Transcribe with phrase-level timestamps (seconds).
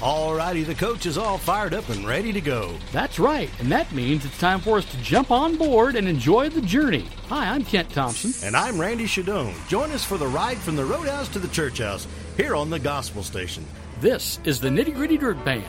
[0.00, 2.74] Alrighty, the coach is all fired up and ready to go.
[2.90, 6.48] That's right, and that means it's time for us to jump on board and enjoy
[6.48, 7.06] the journey.
[7.28, 8.32] Hi, I'm Kent Thompson.
[8.46, 9.52] And I'm Randy Shadoan.
[9.68, 12.06] Join us for the ride from the roadhouse to the church house
[12.38, 13.62] here on the Gospel Station.
[14.00, 15.66] This is the Nitty Gritty Dirt Band.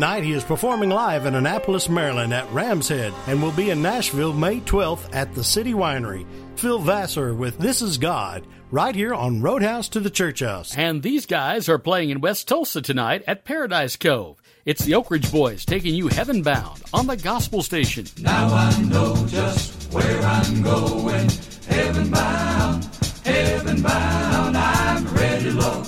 [0.00, 3.82] Tonight he is performing live in Annapolis, Maryland at Ram's Head and will be in
[3.82, 6.24] Nashville May 12th at the City Winery.
[6.56, 10.74] Phil Vassar with This Is God right here on Roadhouse to the Church House.
[10.74, 14.40] And these guys are playing in West Tulsa tonight at Paradise Cove.
[14.64, 18.06] It's the Oak Ridge Boys taking you heavenbound on the Gospel Station.
[18.20, 21.26] Now I know just where I'm going.
[21.68, 22.84] Heavenbound,
[23.22, 25.86] heavenbound, I'm ready, Lord,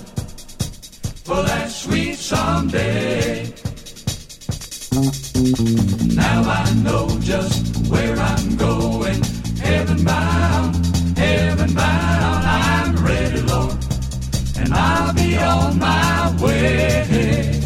[1.24, 3.21] for that sweet someday.
[5.42, 9.20] Now I know just where I'm going.
[9.58, 12.44] Heaven bound, heaven bound.
[12.46, 13.76] I'm ready, Lord,
[14.56, 17.61] and I'll be on my way.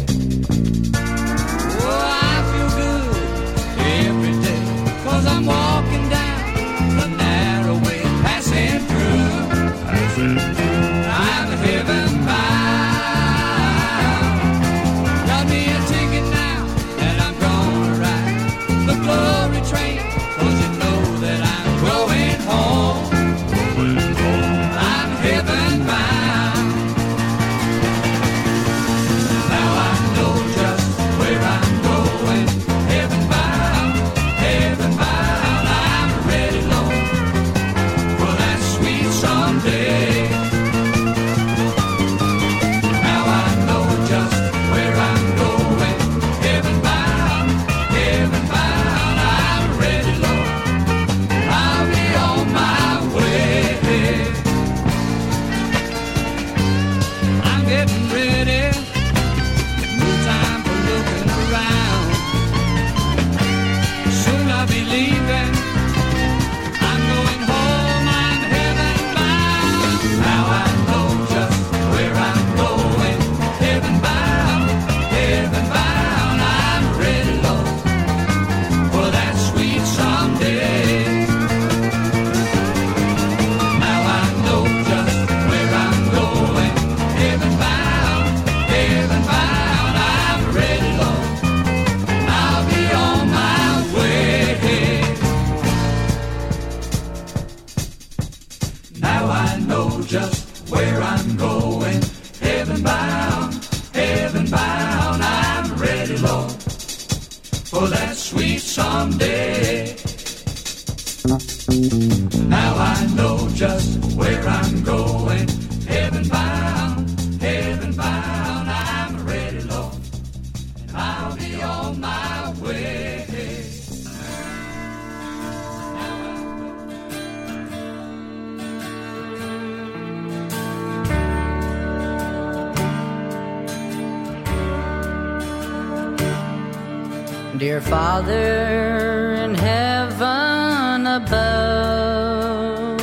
[138.09, 143.01] Father in heaven above,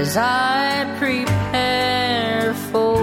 [0.00, 2.94] as I prepare for,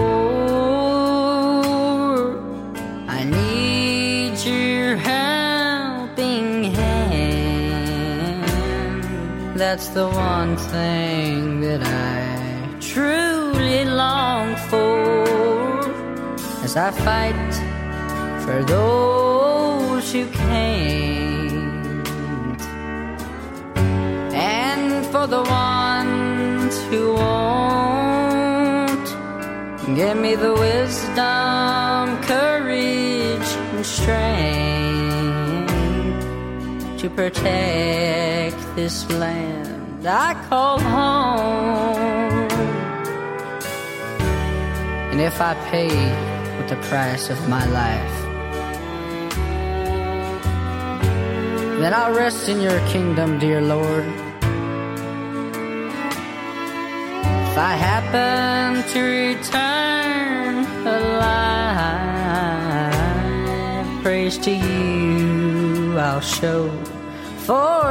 [3.18, 8.44] I need your helping hand.
[9.60, 15.82] That's the one thing that I truly long for
[16.64, 17.54] as I fight
[18.46, 19.21] for those
[20.12, 22.08] who can't,
[24.34, 29.08] and for the ones who won't.
[29.96, 35.32] Give me the wisdom, courage, and strength
[37.00, 42.50] to protect this land I call home.
[45.12, 45.90] And if I pay
[46.58, 48.21] with the price of my life,
[51.84, 54.06] then I'll rest in your kingdom, dear Lord.
[57.50, 61.34] If I happen to return alive,
[64.04, 66.70] praise to you I'll show
[67.48, 67.82] forevermore.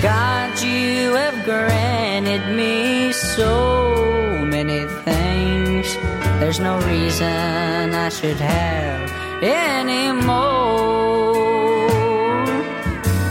[0.00, 5.96] God, you have granted me so many things.
[6.38, 10.68] There's no reason I should have any more.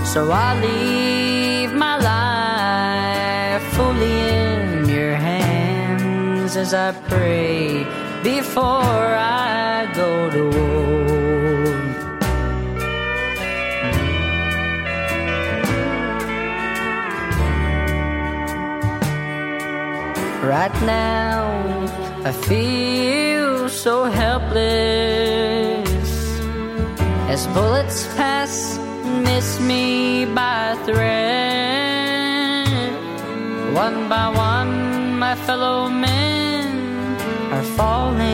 [0.05, 7.85] So I leave my life fully in your hands as I pray
[8.23, 10.77] before I go to war.
[20.47, 21.43] Right now,
[22.23, 25.66] I feel so helpless
[27.37, 32.67] as bullets pass and miss me by a thread.
[33.85, 36.65] One by one, my fellow men
[37.55, 38.25] are falling.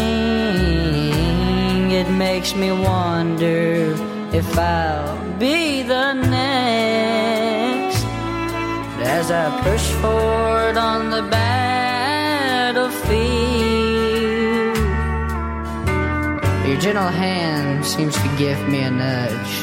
[2.02, 3.94] It makes me wonder
[4.40, 8.04] if I'll be the next.
[9.18, 12.84] As I push forward on the battlefield,
[16.74, 19.56] your gentle hand seems to give me a nudge.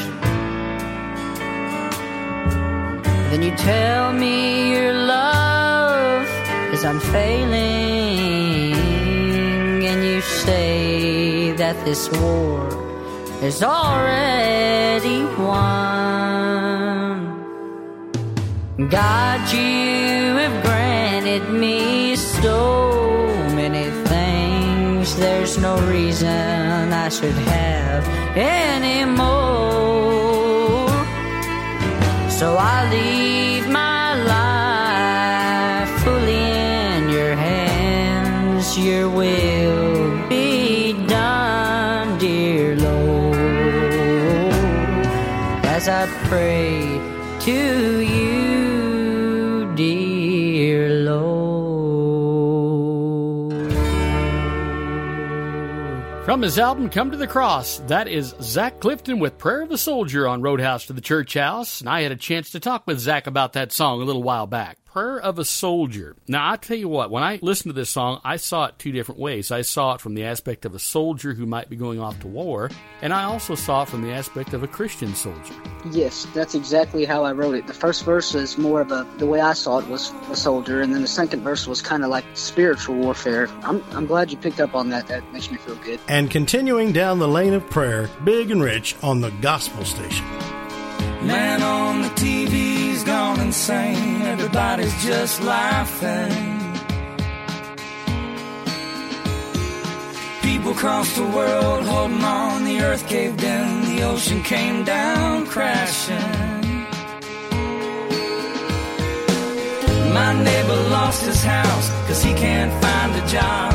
[3.29, 6.25] Then you tell me your love
[6.73, 7.51] is unfailing,
[9.83, 12.65] and you say that this war
[13.41, 15.89] is already won.
[18.89, 24.00] God, you have granted me so many
[25.15, 29.29] There's no reason I should have any more.
[32.29, 38.77] So I leave my life fully in your hands.
[38.77, 43.35] Your will be done, dear Lord,
[45.65, 46.99] as I pray
[47.41, 48.00] to
[56.31, 59.77] From his album Come to the Cross, that is Zach Clifton with Prayer of a
[59.77, 61.81] Soldier on Roadhouse to the Church House.
[61.81, 64.47] And I had a chance to talk with Zach about that song a little while
[64.47, 64.77] back.
[64.91, 66.17] Prayer of a Soldier.
[66.27, 68.91] Now, I tell you what, when I listened to this song, I saw it two
[68.91, 69.49] different ways.
[69.49, 72.27] I saw it from the aspect of a soldier who might be going off to
[72.27, 72.69] war,
[73.01, 75.53] and I also saw it from the aspect of a Christian soldier.
[75.91, 77.67] Yes, that's exactly how I wrote it.
[77.67, 80.81] The first verse is more of a the way I saw it was a soldier,
[80.81, 83.47] and then the second verse was kind of like spiritual warfare.
[83.63, 85.07] I'm I'm glad you picked up on that.
[85.07, 86.01] That makes me feel good.
[86.09, 90.25] And continuing down the lane of prayer, Big and Rich on the Gospel Station.
[91.25, 92.40] Man on the TV's gone
[93.51, 94.21] insane.
[94.21, 96.31] Everybody's just laughing.
[100.41, 102.63] People across the world holding on.
[102.63, 103.65] The earth caved in.
[103.89, 106.37] The ocean came down crashing.
[110.19, 113.73] My neighbor lost his house cause he can't find a job.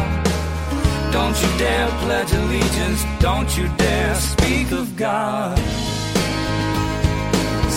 [1.13, 5.59] Don't you dare pledge allegiance, don't you dare speak of God.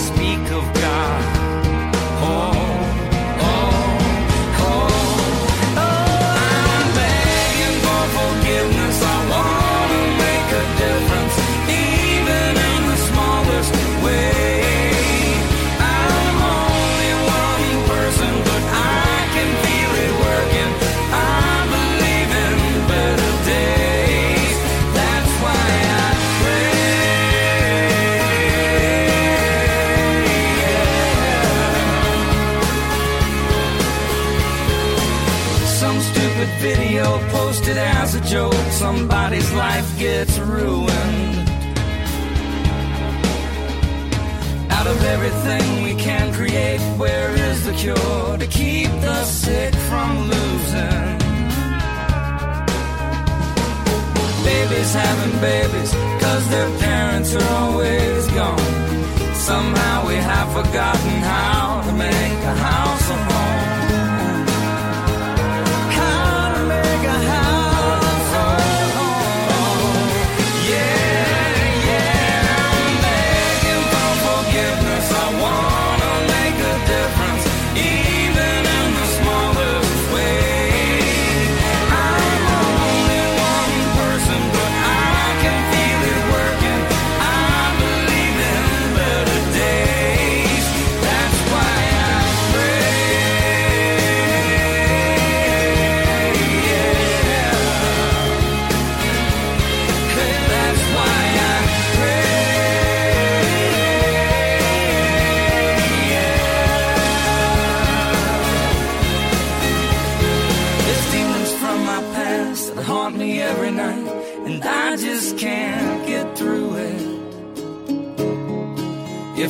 [0.08, 1.39] Speak of God.
[2.32, 2.59] Oh,
[39.40, 41.48] Somebody's life gets ruined.
[44.70, 50.28] Out of everything we can create, where is the cure to keep the sick from
[50.28, 51.18] losing?
[54.44, 55.92] Babies having babies,
[56.22, 59.34] cause their parents are always gone.
[59.34, 63.69] Somehow we have forgotten how to make a house a home.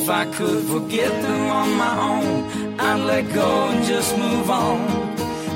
[0.01, 4.79] If I could forget them on my own, I'd let go and just move on.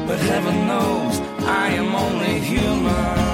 [0.06, 3.25] But heaven knows I am only human.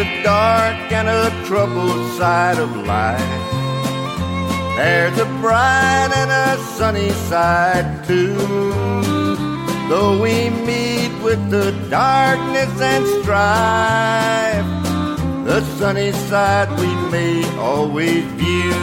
[0.00, 3.40] A dark and a troubled side of life.
[4.76, 8.34] There's a bright and a sunny side too.
[9.90, 14.70] Though we meet with the darkness and strife,
[15.44, 18.80] the sunny side we may always view.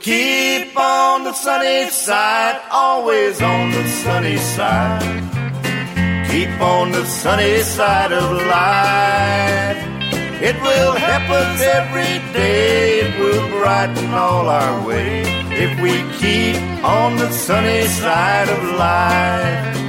[0.00, 5.09] Keep on the sunny side, always on the sunny side.
[6.30, 9.78] Keep on the sunny side of life.
[10.40, 13.00] It will help us every day.
[13.00, 19.79] It will brighten all our way if we keep on the sunny side of life.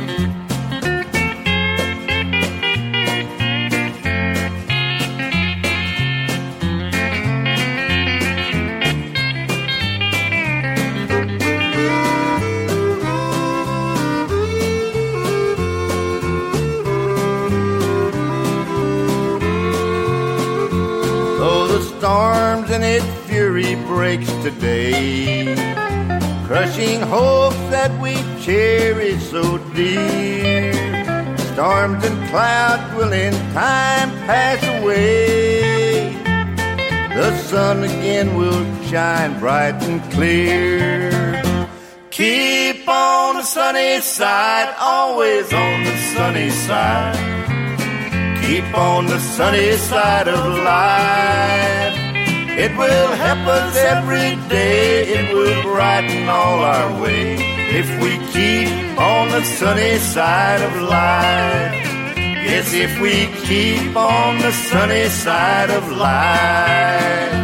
[23.96, 25.54] Breaks today,
[26.48, 29.44] crushing hopes that we cherish so
[29.76, 30.72] dear.
[31.52, 36.14] Storms and clouds will in time pass away.
[37.20, 41.12] The sun again will shine bright and clear.
[42.12, 47.20] Keep on the sunny side, always on the sunny side.
[48.46, 51.81] Keep on the sunny side of life.
[52.58, 55.08] It will help us every day.
[55.08, 57.38] It will brighten all our way
[57.80, 61.74] if we keep on the sunny side of life.
[62.18, 67.41] Yes, if we keep on the sunny side of life.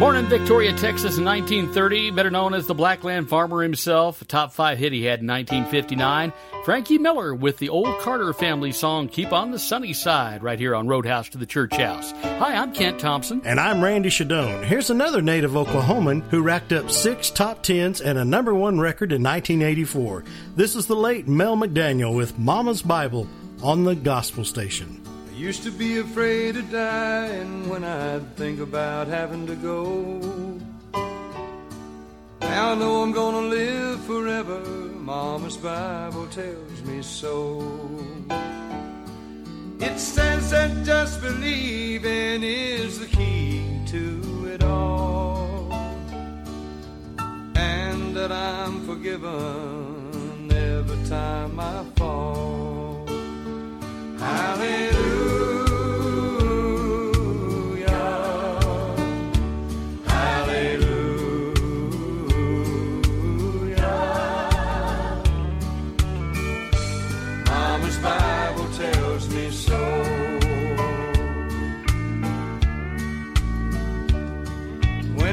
[0.00, 4.52] Born in Victoria, Texas in 1930, better known as the Blackland Farmer himself, a top
[4.52, 6.32] five hit he had in 1959,
[6.64, 10.74] Frankie Miller with the old Carter family song Keep on the Sunny Side right here
[10.74, 12.10] on Roadhouse to the Church House.
[12.22, 13.40] Hi, I'm Kent Thompson.
[13.44, 14.64] And I'm Randy Shadoan.
[14.64, 19.12] Here's another native Oklahoman who racked up six top tens and a number one record
[19.12, 20.24] in 1984.
[20.56, 23.28] This is the late Mel McDaniel with Mama's Bible
[23.62, 25.03] on the Gospel Station.
[25.36, 30.20] Used to be afraid of dying when I'd think about having to go.
[32.40, 34.60] Now I know I'm gonna live forever.
[34.60, 37.60] Mama's Bible tells me so.
[39.80, 45.70] It says that just believing is the key to it all,
[47.54, 52.63] and that I'm forgiven every time I fall.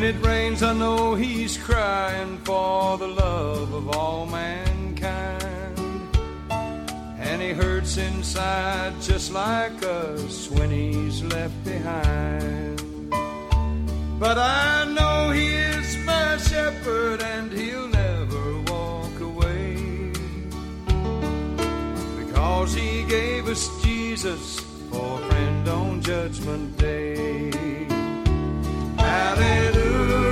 [0.02, 4.61] When it rains, I know he's crying for the love of all mankind.
[7.42, 13.10] He hurts inside just like us when he's left behind.
[14.20, 20.12] But I know he is my shepherd and he'll never walk away.
[22.20, 24.60] Because he gave us Jesus
[24.92, 27.50] for a friend on Judgment Day.
[28.98, 30.31] Hallelujah.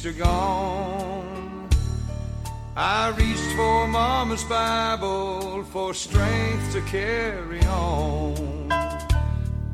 [0.00, 1.68] Changed or gone.
[2.76, 8.68] I reached for Mama's Bible for strength to carry on.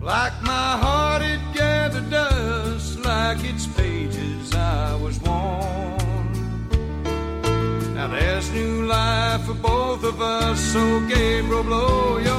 [0.01, 5.97] Like my heart it gathered dust, like its pages I was worn.
[7.95, 12.36] Now there's new life for both of us, so Gabriel, blow your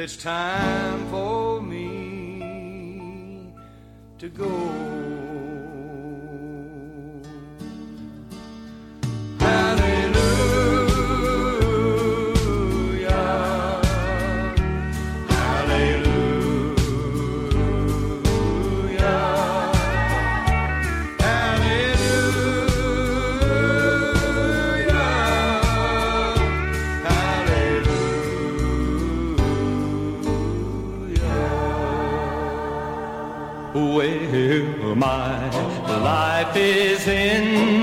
[0.00, 3.52] it's time for me
[4.18, 4.99] to go.
[36.42, 37.79] Life is in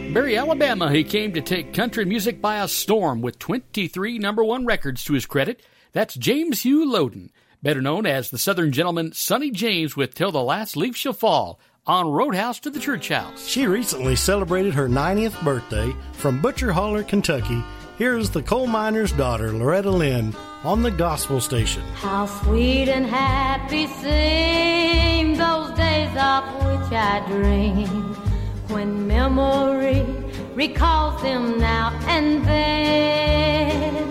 [0.00, 0.12] tree.
[0.12, 4.44] From Hackberry, Alabama, he came to take country music by a storm with 23 number
[4.44, 5.62] one records to his credit.
[5.92, 7.30] That's James Hugh Loden,
[7.62, 11.58] better known as the Southern gentleman Sonny James with Till the Last Leaf Shall Fall
[11.86, 13.46] on Roadhouse to the Church House.
[13.46, 17.64] She recently celebrated her 90th birthday from Butcher Holler, Kentucky.
[17.98, 20.34] Here's the coal miner's daughter, Loretta Lynn,
[20.64, 21.82] on the gospel station.
[21.94, 28.29] How sweet and happy seem those days of which I dream
[28.70, 30.06] when memory
[30.54, 34.06] recalls them now and then.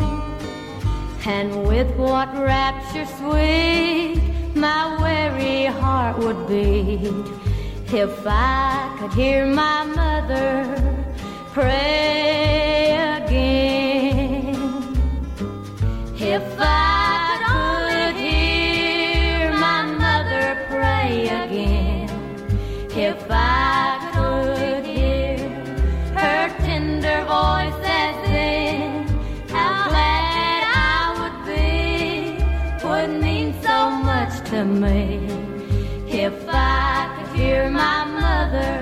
[1.26, 4.22] And with what rapture sweet
[4.56, 7.28] my weary heart would beat
[7.94, 10.66] if I could hear my mother
[11.54, 14.56] pray again.
[16.16, 16.89] If I
[34.60, 35.26] to me.
[36.08, 38.74] If I could hear my mother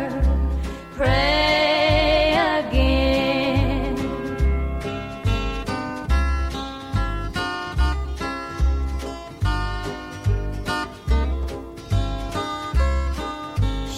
[0.96, 3.96] pray again.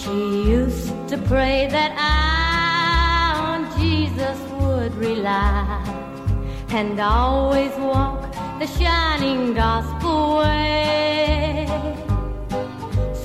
[0.00, 0.18] She
[0.56, 2.10] used to pray that I
[3.48, 5.82] on Jesus would rely
[6.68, 8.29] and always walk
[8.60, 11.66] the shining gospel way.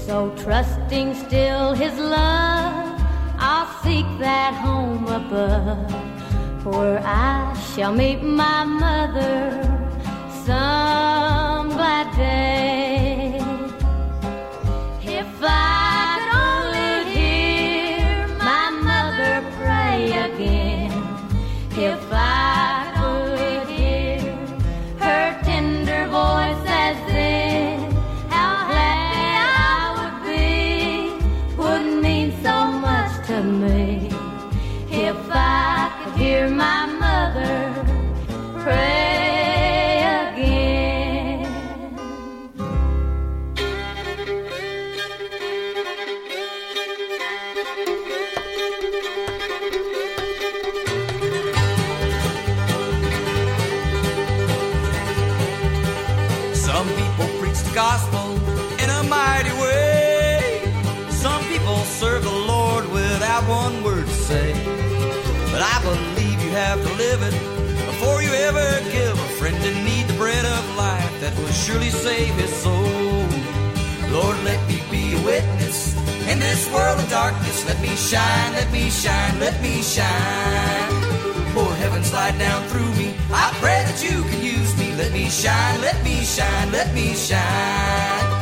[0.06, 3.02] So trusting still his love,
[3.38, 5.94] I'll seek that home above
[6.66, 9.62] where I shall meet my mother
[10.46, 12.95] some glad day.
[71.66, 73.26] Surely save his soul.
[74.14, 75.98] Lord, let me be a witness
[76.30, 77.66] in this world of darkness.
[77.66, 80.92] Let me shine, let me shine, let me shine.
[81.56, 83.16] Pour heaven's light down through me.
[83.32, 84.94] I pray that you can use me.
[84.96, 88.35] Let me shine, let me shine, let me shine.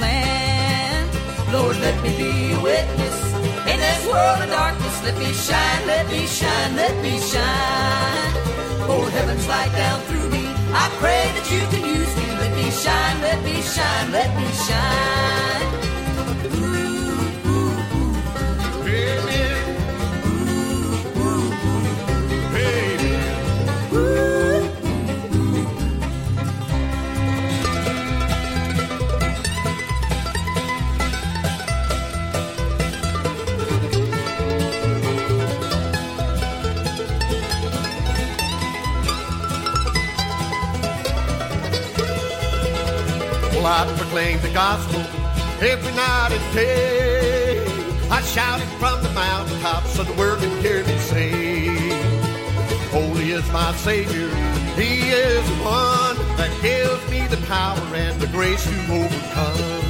[0.00, 1.08] Land.
[1.52, 3.16] Lord, let me be a witness
[3.70, 4.96] in this world of darkness.
[5.04, 8.32] Let me shine, let me shine, let me shine.
[8.86, 10.44] Pour heaven's light down through me.
[10.72, 12.26] I pray that you can use me.
[12.42, 15.65] Let me shine, let me shine, let me shine.
[44.16, 45.00] Proclaim the gospel
[45.60, 47.62] every night and day.
[48.10, 51.76] I shout it from the mountaintops so the world can hear me say,
[52.92, 54.30] Holy is my Savior,
[54.74, 59.84] He is the one that gives me the power and the grace to overcome.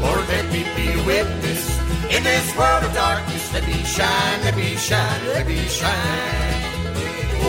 [0.00, 1.68] Lord, let me be a witness
[2.08, 3.52] in this world of darkness.
[3.52, 6.47] Let me shine, let me shine, let me shine.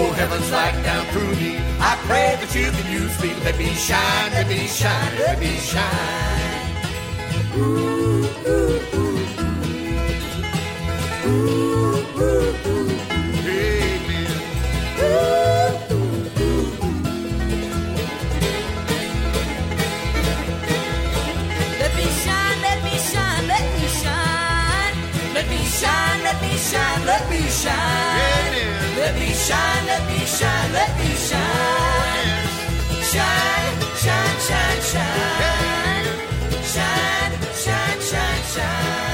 [0.02, 1.58] Oh, heaven's light down through me.
[1.80, 3.34] I pray that you can use me.
[3.44, 6.64] Let me shine, let me shine, let me shine.
[7.58, 9.20] Ooh, ooh, ooh.
[11.26, 12.90] Ooh, ooh, ooh.
[13.44, 14.32] Amen.
[15.00, 16.68] Ooh, ooh, ooh.
[21.82, 24.96] Let me shine, let me shine, let me shine.
[25.36, 28.16] Let me shine, let me shine, let me shine.
[28.18, 28.59] Let me shine,
[29.10, 31.90] let me shine, let me shine.
[33.10, 33.80] Shine.
[33.98, 36.06] Shine, shine, shine, shine.
[36.64, 39.10] Shine, shine, shine.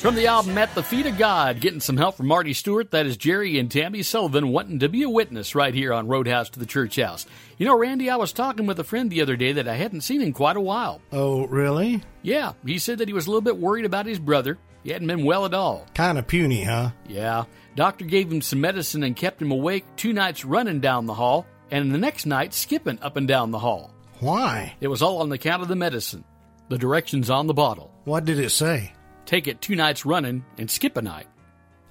[0.00, 3.06] From the album At the Feet of God, getting some help from Marty Stuart, that
[3.06, 6.60] is Jerry and Tammy Sullivan wanting to be a witness right here on Roadhouse to
[6.60, 7.26] the Church House.
[7.58, 10.02] You know, Randy, I was talking with a friend the other day that I hadn't
[10.02, 11.00] seen in quite a while.
[11.10, 12.02] Oh, really?
[12.22, 14.58] Yeah, he said that he was a little bit worried about his brother.
[14.86, 15.84] He hadn't been well at all.
[15.94, 16.90] Kind of puny, huh?
[17.08, 17.46] Yeah.
[17.74, 21.44] Doctor gave him some medicine and kept him awake two nights running down the hall,
[21.72, 23.90] and the next night skipping up and down the hall.
[24.20, 24.76] Why?
[24.80, 26.22] It was all on account of the medicine.
[26.68, 27.90] The directions on the bottle.
[28.04, 28.92] What did it say?
[29.24, 31.26] Take it two nights running and skip a night.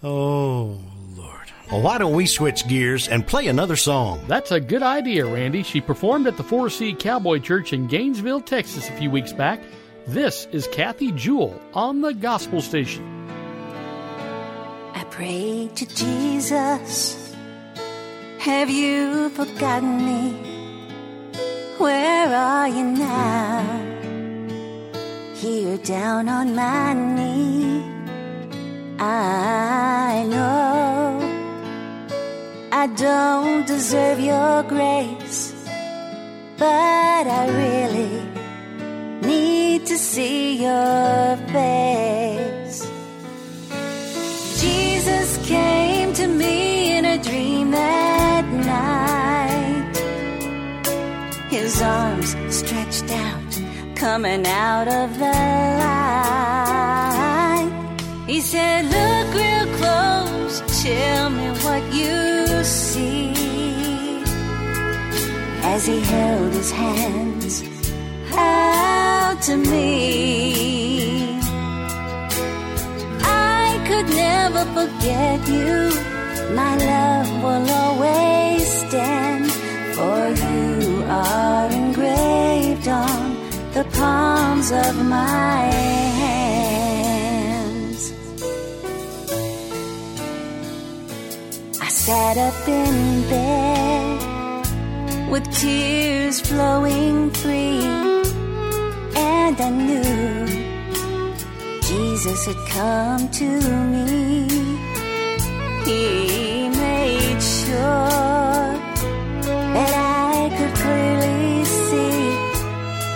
[0.01, 0.79] Oh,
[1.17, 1.51] Lord.
[1.69, 4.23] Well, why don't we switch gears and play another song?
[4.29, 5.63] That's a good idea, Randy.
[5.63, 9.59] She performed at the Four C Cowboy Church in Gainesville, Texas a few weeks back.
[10.07, 13.03] This is Kathy Jewell on the Gospel Station.
[14.93, 17.35] I prayed to Jesus.
[18.37, 20.29] Have you forgotten me?
[21.79, 23.63] Where are you now?
[25.33, 27.83] Here down on my knee.
[28.99, 31.17] I know
[32.71, 35.51] I don't deserve your grace,
[36.59, 38.34] but I really
[39.25, 42.87] need to see your face.
[44.61, 49.95] Jesus came to me in a dream that night.
[51.49, 53.61] His arms stretched out,
[53.95, 55.35] coming out of the
[55.83, 56.45] light.
[58.27, 63.33] He said, Look real close, tell me what you see.
[65.73, 67.63] As he held his hands
[69.41, 71.39] to me.
[73.21, 75.91] I could never forget you.
[76.55, 79.51] My love will always stand,
[79.95, 83.35] for you are engraved on
[83.73, 85.57] the palms of my
[86.21, 88.13] hands.
[91.81, 94.21] I sat up in bed
[95.29, 97.81] with tears flowing free,
[99.57, 100.45] and I knew
[101.81, 103.49] Jesus had come to
[103.91, 104.47] me.
[105.85, 108.69] He made sure
[109.75, 112.29] that I could clearly see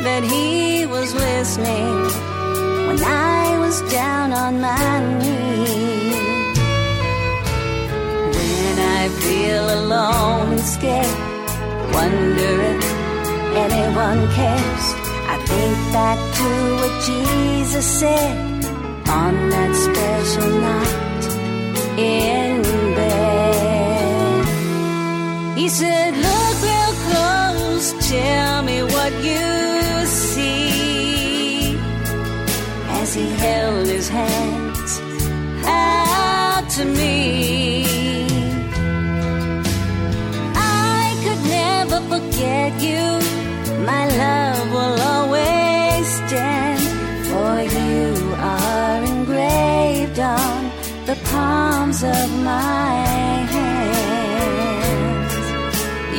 [0.03, 1.95] that He was listening
[2.87, 6.15] when I was down on my knees.
[8.35, 11.19] When I feel alone and scared,
[11.93, 12.83] wonder if
[13.55, 14.98] anyone cares.
[15.91, 18.65] Back to what Jesus said
[19.09, 21.23] on that special night
[21.97, 22.61] in
[22.95, 24.45] bed.
[25.57, 31.75] He said, Look real close, tell me what you see.
[32.99, 35.01] As he held his hands
[35.65, 37.85] out to me.
[40.55, 43.19] I could never forget you.
[43.85, 44.38] My love
[51.39, 52.91] palms of my
[53.53, 55.33] hands.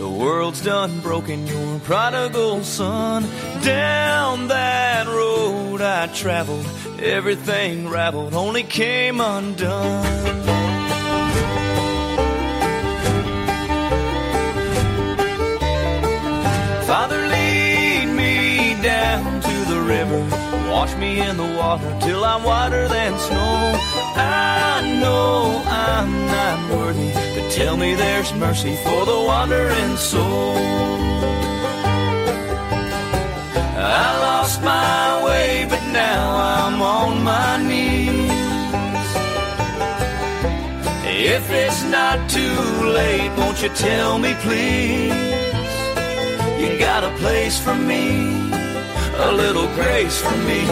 [0.09, 3.25] The world's done broken your prodigal son.
[3.63, 6.65] Down that road I traveled,
[6.99, 10.58] everything raveled, only came undone.
[20.79, 23.57] Wash me in the water till I'm whiter than snow.
[24.15, 30.55] I know I'm not worthy, but tell me there's mercy for the wandering soul.
[33.77, 36.23] I lost my way, but now
[36.55, 38.31] I'm on my knees.
[41.35, 42.61] If it's not too
[43.01, 45.13] late, won't you tell me, please?
[46.63, 48.31] You got a place for me,
[49.21, 50.65] a little grace for me.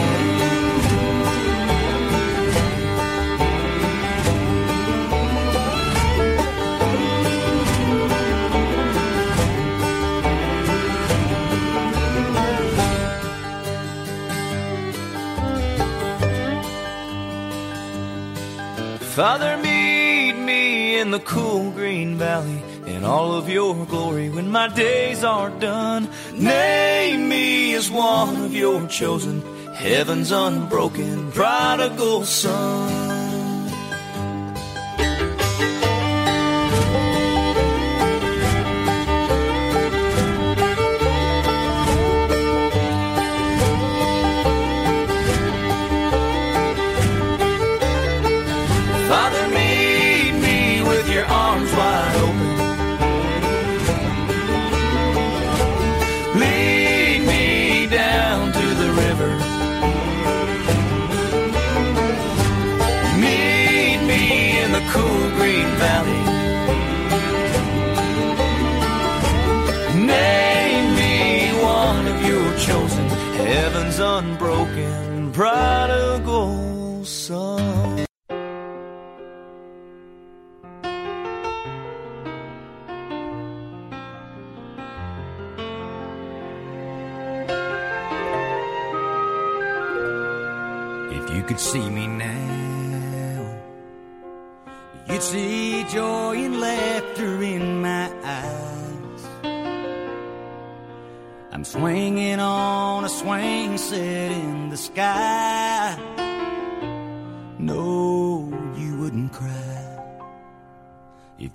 [19.13, 22.61] Father, meet me in the cool green valley
[22.97, 26.09] in all of your glory when my days are done.
[26.33, 29.41] Name me as one of your chosen,
[29.75, 32.96] heaven's unbroken prodigal son.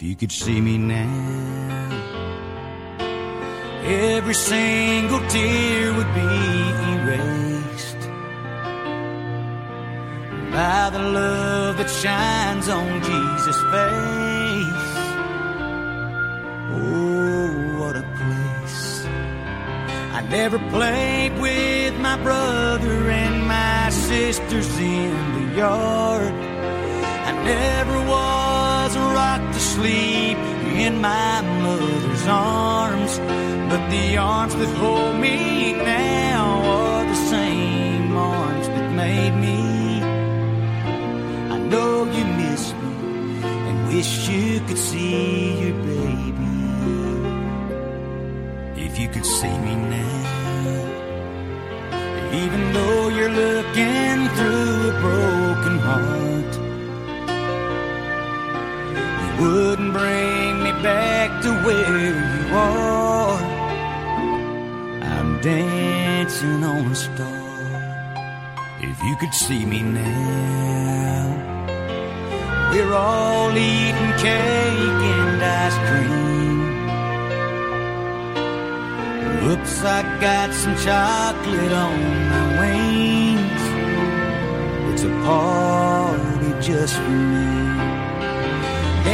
[0.03, 1.79] You could see me now.
[3.85, 6.33] Every single tear would be
[6.95, 8.03] erased
[10.51, 14.91] by the love that shines on Jesus' face.
[16.75, 19.05] Oh, what a place.
[20.19, 26.35] I never played with my brother and my sisters in the yard.
[27.29, 28.52] I never was
[29.01, 30.39] rocked to sleep
[30.87, 33.19] in my mother's arms.
[33.71, 36.45] But the arms that hold me now
[36.77, 39.61] are the same arms that made me.
[41.55, 42.93] I know you miss me
[43.69, 46.57] and wish you could see your baby.
[48.87, 50.23] If you could see me now,
[52.43, 56.42] even though you're looking through a broken heart,
[59.43, 62.15] wouldn't bring me back to where you
[62.55, 63.41] are.
[65.15, 67.43] I'm dancing on a star.
[68.81, 71.25] If you could see me now,
[72.71, 76.33] we're all eating cake and ice cream.
[79.51, 81.99] Oops, I got some chocolate on
[82.33, 83.63] my wings.
[84.93, 87.82] It's a party just for me.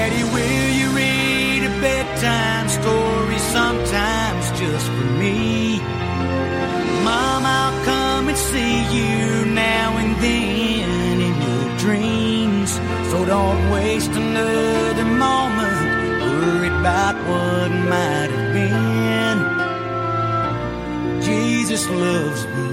[0.09, 5.80] Daddy, will you read a bedtime story sometimes just for me?
[7.04, 12.70] Mom, I'll come and see you now and then in your dreams.
[13.11, 15.76] So don't waste another moment
[16.22, 19.38] worried about what might have been.
[21.20, 22.70] Jesus loves me,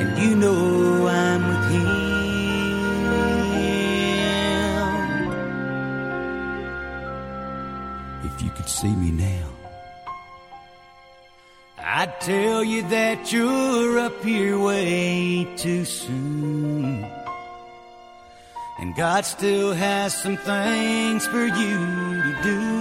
[0.00, 1.35] and you know I'm
[8.24, 9.48] If you could see me now,
[11.78, 17.06] I'd tell you that you're up here way too soon.
[18.78, 21.52] And God still has some things for you
[22.22, 22.75] to do.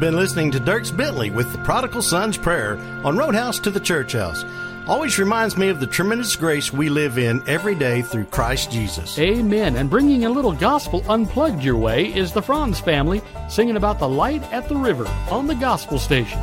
[0.00, 3.78] You've been listening to Dierks Bentley with the Prodigal Son's Prayer on Roadhouse to the
[3.78, 4.46] Church House.
[4.88, 9.18] Always reminds me of the tremendous grace we live in every day through Christ Jesus.
[9.18, 9.76] Amen.
[9.76, 13.20] And bringing a little gospel unplugged your way is the Franz family
[13.50, 16.40] singing about the light at the river on the gospel station.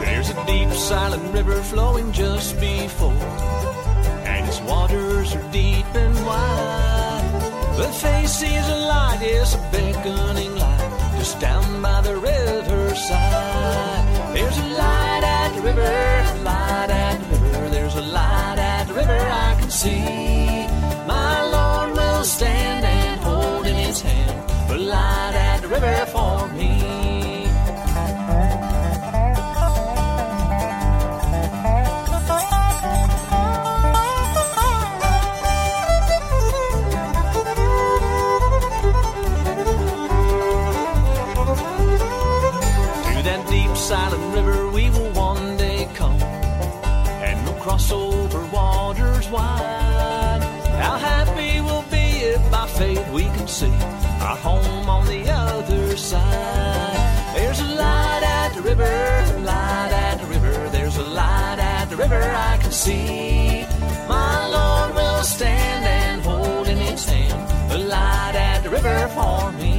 [0.00, 3.12] There's a deep, silent river flowing just before,
[8.26, 13.14] Face a light, yes, a beckoning light, just down by the riverside.
[14.34, 17.68] There's a light at the river, light at the river.
[17.68, 20.35] There's a light at the river I can see.
[62.76, 63.64] See
[64.06, 69.52] My Lord will stand and hold in his hand The light at the river for
[69.52, 69.75] me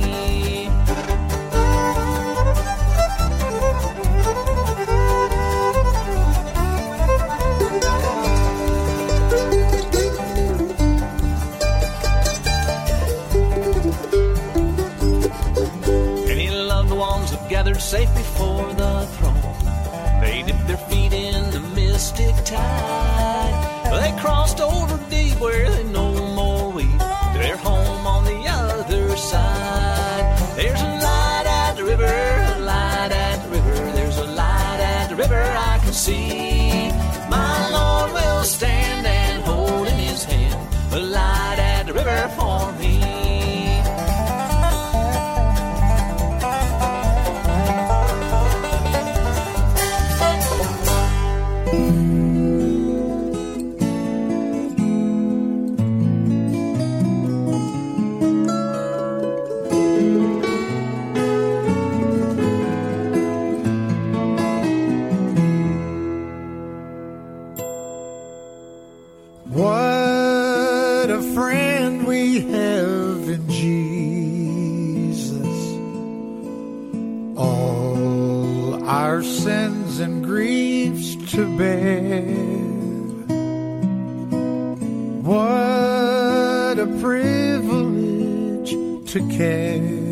[85.27, 88.71] What a privilege
[89.11, 90.07] to carry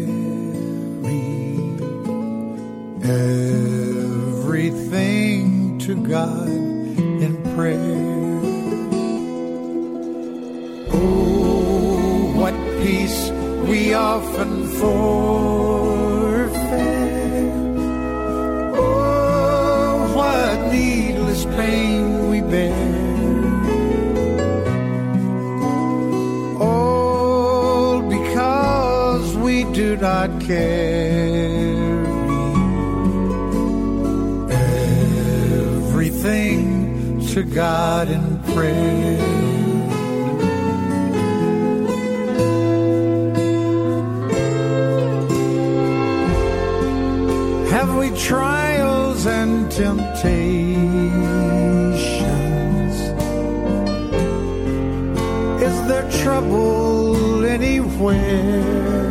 [4.44, 8.42] everything to God in prayer.
[10.92, 12.54] Oh, what
[12.84, 13.32] peace
[13.70, 15.65] we often forfeit.
[30.48, 31.66] Carry
[35.86, 39.18] everything to God in prayer.
[47.72, 50.26] Have we trials and temptations?
[55.62, 59.05] Is there trouble anywhere?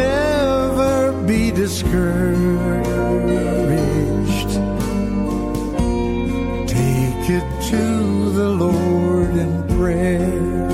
[0.00, 2.80] never be discouraged.
[6.78, 7.84] Take it to
[8.38, 10.68] the Lord in prayer.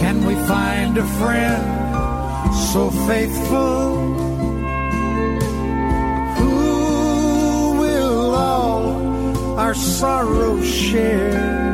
[0.00, 1.64] Can we find a friend
[2.72, 3.80] so faithful?
[6.38, 6.58] Who
[7.82, 11.67] will all our sorrows share?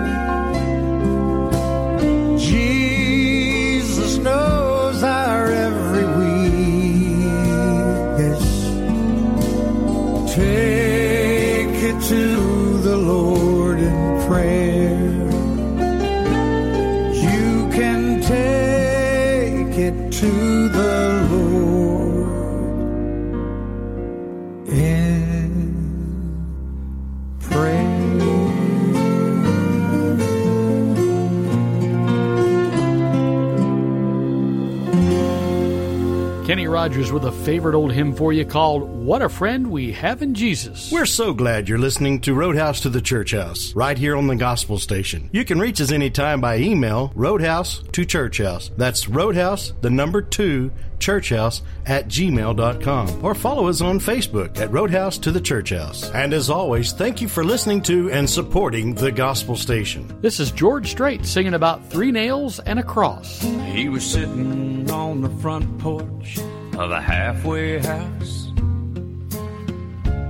[36.84, 40.34] Rogers with a favorite old hymn for you called What a Friend We Have in
[40.34, 40.92] Jesus.
[40.92, 44.36] We're so glad you're listening to Roadhouse to the Church House, right here on the
[44.36, 45.30] Gospel Station.
[45.32, 48.70] You can reach us anytime by email, roadhouse to church house.
[48.76, 53.24] That's roadhouse, the number two, churchhouse at gmail.com.
[53.24, 56.10] Or follow us on Facebook at Roadhouse to the Church House.
[56.10, 60.14] And as always, thank you for listening to and supporting the Gospel Station.
[60.20, 63.40] This is George Strait singing about three nails and a cross.
[63.40, 66.38] He was sitting on the front porch
[66.78, 68.50] of a halfway house,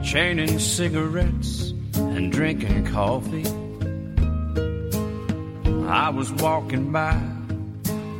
[0.02, 3.46] chaining cigarettes and drinking coffee.
[5.88, 7.14] I was walking by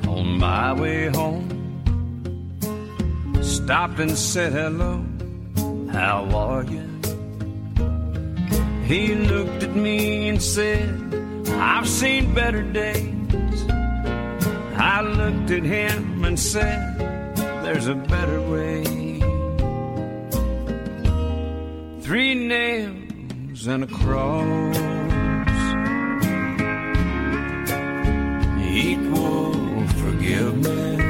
[0.09, 1.51] on my way home,
[3.43, 5.05] stopped and said hello,
[5.93, 6.83] how are you?
[8.85, 10.89] He looked at me and said,
[11.49, 13.65] I've seen better days.
[14.77, 17.14] I looked at him and said,
[17.65, 18.85] There's a better way.
[22.03, 24.77] Three nails and a cross
[28.61, 31.05] equal forgiveness.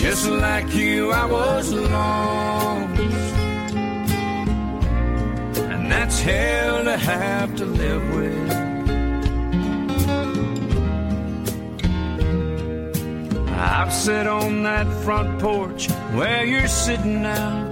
[0.00, 3.00] Just like you, I was lost.
[5.72, 8.69] And that's hell to have to live with.
[13.62, 17.68] I've sat on that front porch where you're sitting now.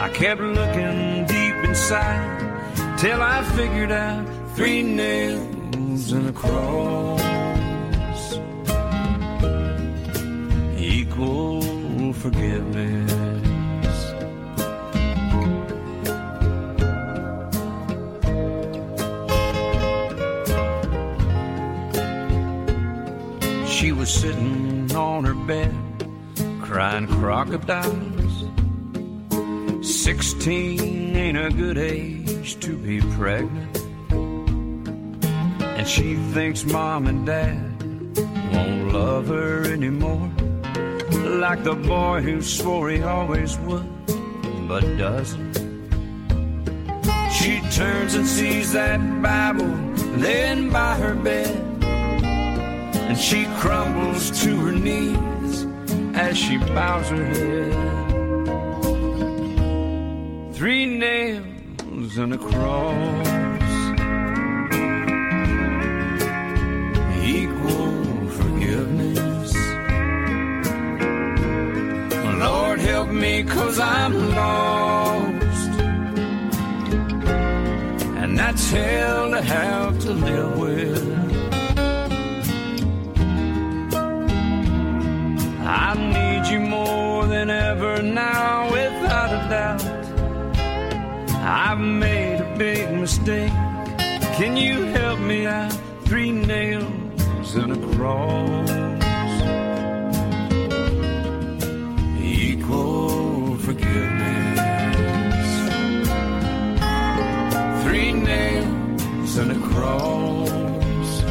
[0.00, 7.22] I kept looking deep inside till I figured out three nails and a cross
[10.76, 13.17] equal forgiveness.
[24.08, 25.74] Was sitting on her bed,
[26.62, 28.46] crying crocodiles.
[29.82, 33.76] Sixteen ain't a good age to be pregnant.
[35.78, 37.82] And she thinks mom and dad
[38.52, 40.30] won't love her anymore.
[41.44, 43.86] Like the boy who swore he always would,
[44.68, 45.54] but doesn't.
[47.30, 49.74] She turns and sees that Bible
[50.16, 51.67] laying by her bed.
[53.08, 55.66] And she crumbles to her knees
[56.14, 57.72] as she bows her head.
[60.54, 63.28] Three nails and a cross.
[67.24, 69.54] Equal forgiveness.
[72.38, 75.70] Lord help me cause I'm lost.
[78.20, 81.17] And that's hell to have to live with.
[91.88, 93.52] Made a big mistake.
[94.38, 95.72] Can you help me out?
[96.04, 98.70] Three nails and a cross.
[102.20, 105.50] Equal forgiveness.
[107.84, 111.22] Three nails and a cross.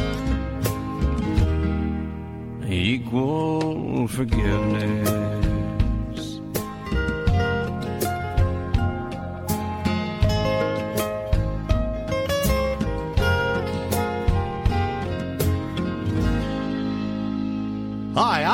[2.68, 5.47] Equal forgiveness.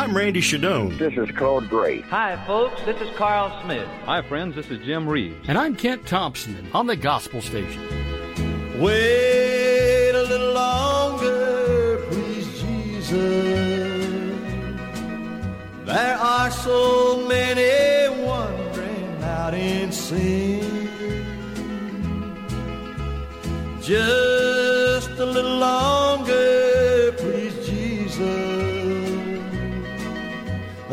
[0.04, 0.98] I'm Randy Shadoan.
[0.98, 2.02] This is Claude Gray.
[2.02, 2.78] Hi, folks.
[2.82, 3.88] This is Carl Smith.
[4.04, 4.54] Hi, friends.
[4.54, 5.48] This is Jim Reeves.
[5.48, 7.80] And I'm Kent Thompson on the Gospel Station.
[8.78, 13.08] Wait a little longer, please, Jesus.
[15.86, 20.60] There are so many wandering out in sin.
[23.80, 25.93] Just a little longer,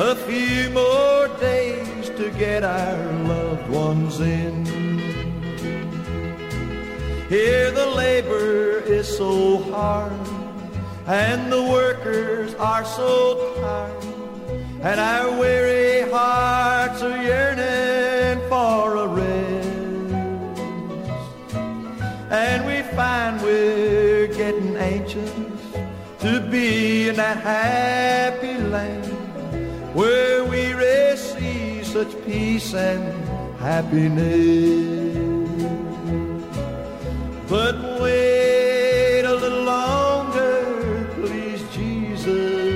[0.03, 4.65] A few more days to get our loved ones in.
[7.29, 10.27] Here the labor is so hard,
[11.05, 14.03] and the workers are so tired,
[14.81, 19.69] and our weary hearts are yearning for a rest.
[22.31, 25.31] And we find we're getting anxious
[26.21, 29.00] to be in that happy land
[29.93, 33.03] where we receive such peace and
[33.59, 35.11] happiness.
[37.49, 42.71] But wait a little longer, please, Jesus.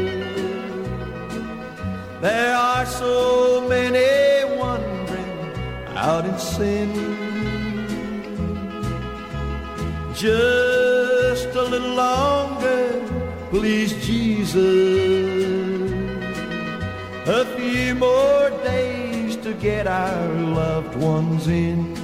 [2.22, 5.32] There are so many wandering
[5.96, 6.90] out in sin.
[10.14, 15.95] Just a little longer, please, Jesus.
[17.28, 21.96] A few more days to get our loved ones in.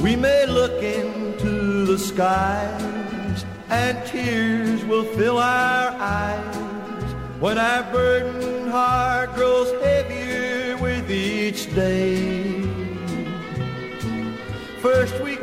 [0.00, 8.70] We may look into the skies and tears will fill our eyes when our burdened
[8.70, 12.21] heart grows heavier with each day.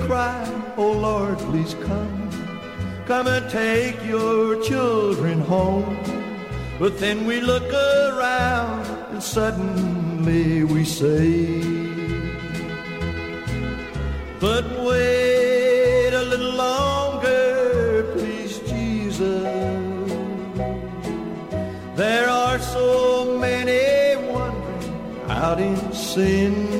[0.10, 2.30] Cry, oh Lord, please come.
[3.06, 5.98] Come and take your children home.
[6.80, 11.62] But then we look around and suddenly we say,
[14.40, 19.44] But wait a little longer, please, Jesus.
[21.96, 23.86] There are so many
[24.34, 26.79] wandering out in sin.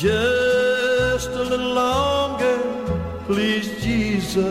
[0.00, 2.58] Just a little longer,
[3.26, 4.46] please, Jesus.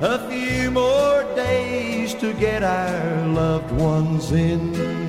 [0.00, 4.99] A few more days to get our loved ones in.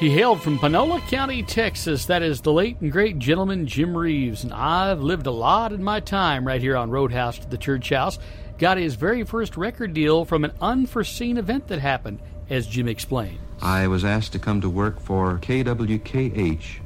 [0.00, 2.06] He hailed from Panola County, Texas.
[2.06, 4.44] That is the late and great gentleman Jim Reeves.
[4.44, 7.90] And I've lived a lot in my time right here on Roadhouse to the Church
[7.90, 8.18] House.
[8.56, 13.40] Got his very first record deal from an unforeseen event that happened, as Jim explained.
[13.60, 16.80] I was asked to come to work for KWKH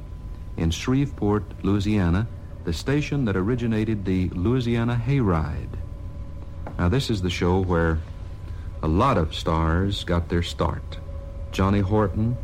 [0.57, 2.27] in Shreveport, Louisiana,
[2.65, 5.79] the station that originated the Louisiana Hayride.
[6.81, 8.01] Now, this is the show where
[8.83, 10.99] a lot of stars got their start.
[11.53, 12.37] Johnny Horton,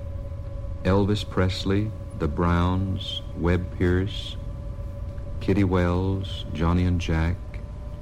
[0.85, 4.37] Elvis Presley, the Browns, Webb Pierce,
[5.41, 7.37] Kitty Wells, Johnny and Jack,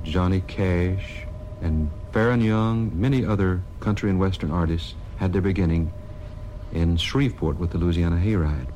[0.05, 1.25] Johnny Cash,
[1.61, 5.93] and Faron Young, many other country and western artists had their beginning
[6.73, 8.69] in Shreveport with the Louisiana Hayride.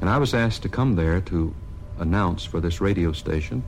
[0.00, 1.54] And I was asked to come there to
[1.98, 3.62] announce for this radio station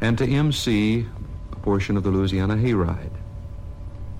[0.00, 1.06] and to MC
[1.52, 3.10] a portion of the Louisiana Hayride.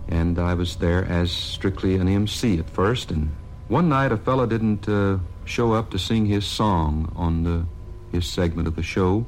[0.09, 3.11] And I was there as strictly an MC at first.
[3.11, 3.31] And
[3.69, 7.66] one night a fellow didn't uh, show up to sing his song on the,
[8.11, 9.27] his segment of the show.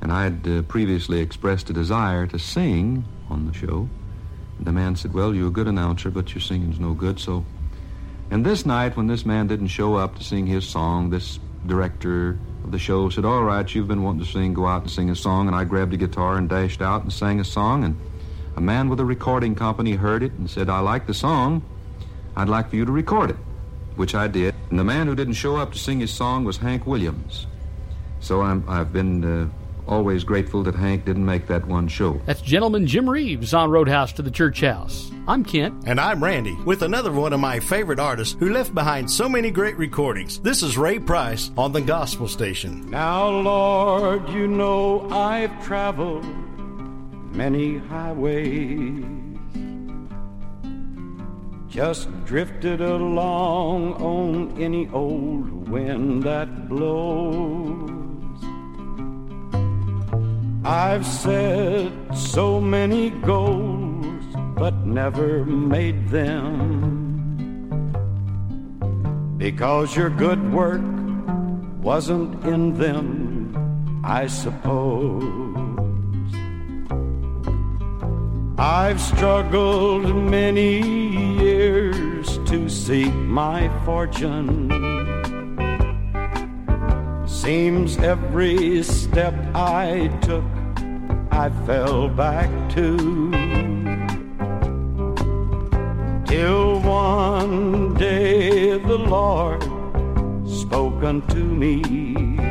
[0.00, 3.88] And I had uh, previously expressed a desire to sing on the show.
[4.58, 7.20] And the man said, Well, you're a good announcer, but your singing's no good.
[7.20, 7.44] So,
[8.30, 12.38] and this night, when this man didn't show up to sing his song, this director
[12.64, 15.10] of the show said, All right, you've been wanting to sing, go out and sing
[15.10, 15.48] a song.
[15.48, 17.84] And I grabbed a guitar and dashed out and sang a song.
[17.84, 18.00] And
[18.56, 21.62] a man with a recording company heard it and said, I like the song.
[22.36, 23.36] I'd like for you to record it,
[23.96, 24.54] which I did.
[24.70, 27.46] And the man who didn't show up to sing his song was Hank Williams.
[28.20, 29.48] So I'm, I've been uh,
[29.86, 32.20] always grateful that Hank didn't make that one show.
[32.26, 35.10] That's Gentleman Jim Reeves on Roadhouse to the Church House.
[35.26, 35.84] I'm Kent.
[35.86, 39.50] And I'm Randy, with another one of my favorite artists who left behind so many
[39.50, 40.38] great recordings.
[40.40, 42.88] This is Ray Price on the Gospel Station.
[42.90, 46.24] Now, Lord, you know I've traveled
[47.32, 49.04] many highways,
[51.70, 57.88] just drifted along on any old wind that blows.
[60.64, 64.24] I've set so many goals,
[64.56, 66.98] but never made them.
[69.38, 70.82] Because your good work
[71.80, 75.69] wasn't in them, I suppose.
[78.62, 80.82] I've struggled many
[81.40, 84.68] years to seek my fortune.
[87.26, 90.44] Seems every step I took,
[91.30, 92.98] I fell back to.
[96.26, 99.62] Till one day the Lord
[100.46, 102.49] spoke unto me.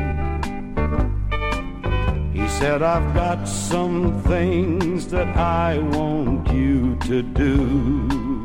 [2.60, 8.44] Said, I've got some things that I want you to do.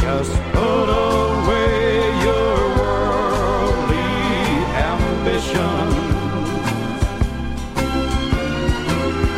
[0.00, 4.14] Just put away your worldly
[4.92, 5.96] ambitions.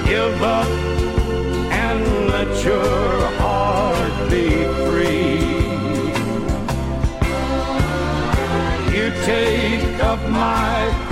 [0.07, 0.69] Give up
[1.73, 5.41] and let your heart be free.
[8.95, 11.10] You take up my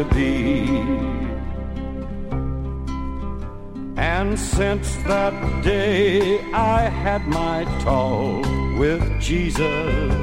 [0.00, 0.66] to be.
[3.96, 8.46] And since that day I had my talk
[8.78, 10.14] with Jesus.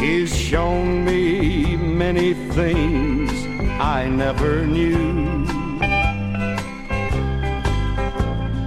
[0.00, 3.30] He's shown me many things
[3.80, 5.44] I never knew.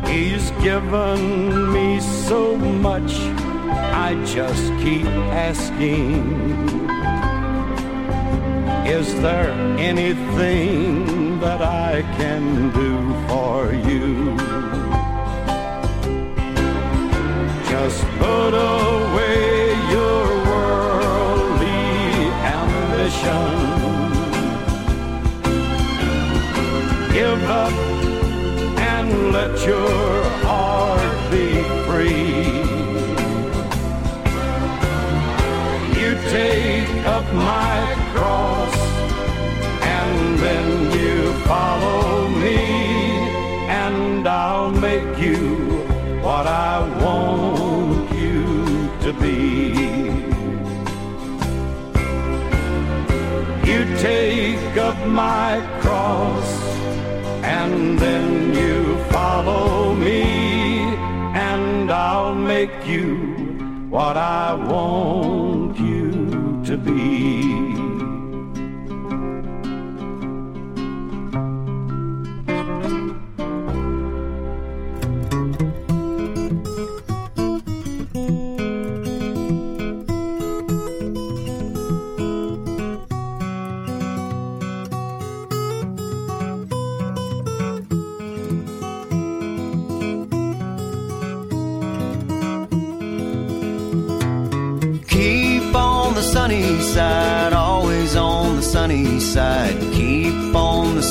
[0.07, 3.13] He's given me so much,
[4.05, 5.05] I just keep
[5.49, 6.86] asking.
[8.89, 12.95] Is there anything that I can do
[13.27, 14.33] for you?
[17.69, 21.83] Just put away your worldly
[22.59, 23.49] ambition.
[27.11, 27.73] Give up
[28.93, 32.67] and let your heart be free.
[35.99, 38.66] You take up my cross
[41.47, 42.57] follow me,
[43.69, 45.39] and I'll make you
[46.21, 49.37] what I want you to be.
[53.69, 56.49] You take up my cross
[57.43, 60.23] and then you follow me,
[61.49, 63.15] and I'll make you
[63.89, 67.46] what I want you to be.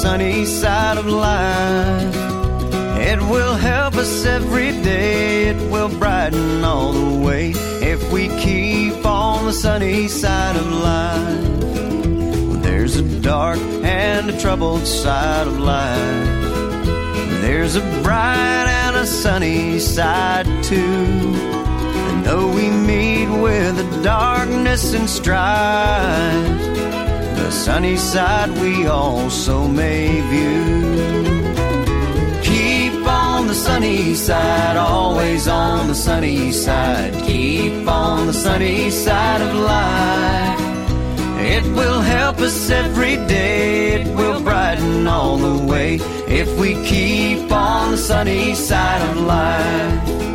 [0.03, 2.15] Sunny side of life.
[2.99, 9.07] It will help us every day, it will brighten all the way if we keep
[9.07, 12.63] on the sunny side of life.
[12.63, 16.29] There's a dark and a troubled side of life.
[17.41, 20.77] There's a bright and a sunny side too.
[20.77, 26.76] And though we meet with the darkness and strife,
[27.47, 30.65] the sunny side we also may view.
[32.43, 37.13] Keep on the sunny side, always on the sunny side.
[37.23, 40.61] Keep on the sunny side of life.
[41.39, 47.53] It will help us every day, it will brighten all the way if we keep
[47.53, 50.26] on the sunny side of life.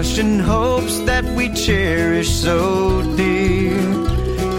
[0.00, 3.78] Crushing hopes that we cherish so dear.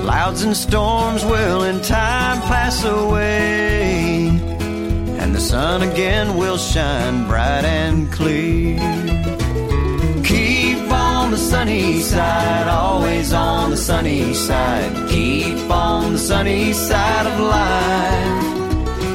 [0.04, 4.28] Clouds and storms will in time pass away,
[5.20, 8.78] and the sun again will shine bright and clear.
[10.24, 15.10] Keep on the sunny side, always on the sunny side.
[15.10, 18.52] Keep on the sunny side of life.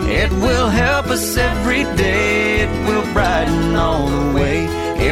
[0.08, 4.35] It will help us every day, it will brighten all the way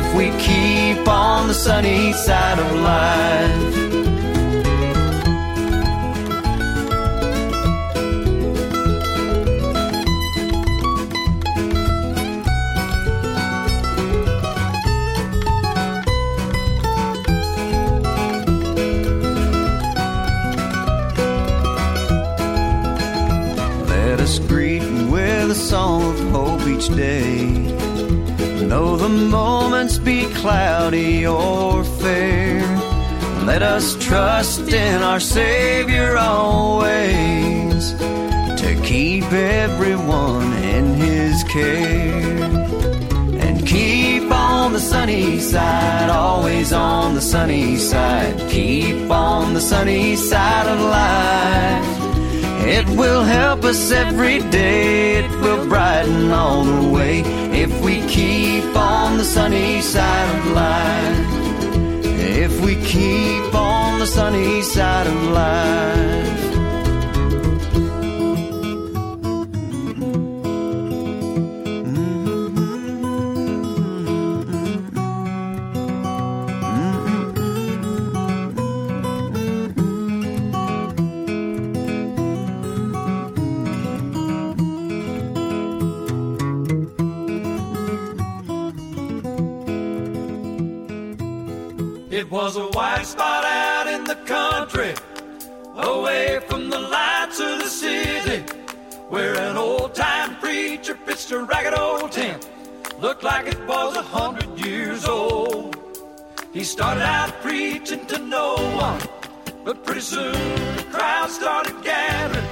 [0.05, 3.85] if we keep on the sunny side of life.
[23.89, 27.84] Let us greet with a song of hope each day.
[28.75, 32.59] Though the moments be cloudy or fair,
[33.47, 42.43] let us trust in our Savior always to keep everyone in His care.
[43.45, 48.37] And keep on the sunny side, always on the sunny side.
[48.51, 52.05] Keep on the sunny side of life.
[52.66, 55.14] It will help us every day,
[55.57, 57.21] will brighten all the way
[57.53, 62.05] if we keep on the sunny side of life.
[62.45, 66.44] If we keep on the sunny side of life.
[103.05, 105.77] Looked like it was a hundred years old.
[106.55, 108.99] He started out preaching to no one,
[109.63, 110.33] but pretty soon
[110.79, 112.49] the crowd started gathering,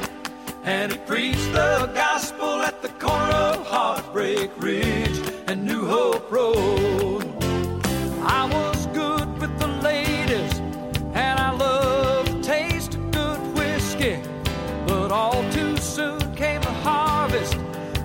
[0.64, 7.24] and he preached the gospel at the corner of Heartbreak Ridge and New Hope Road.
[8.20, 10.58] I was good with the ladies,
[11.14, 14.18] and I love the taste of good whiskey.
[14.86, 17.56] But all too soon came the harvest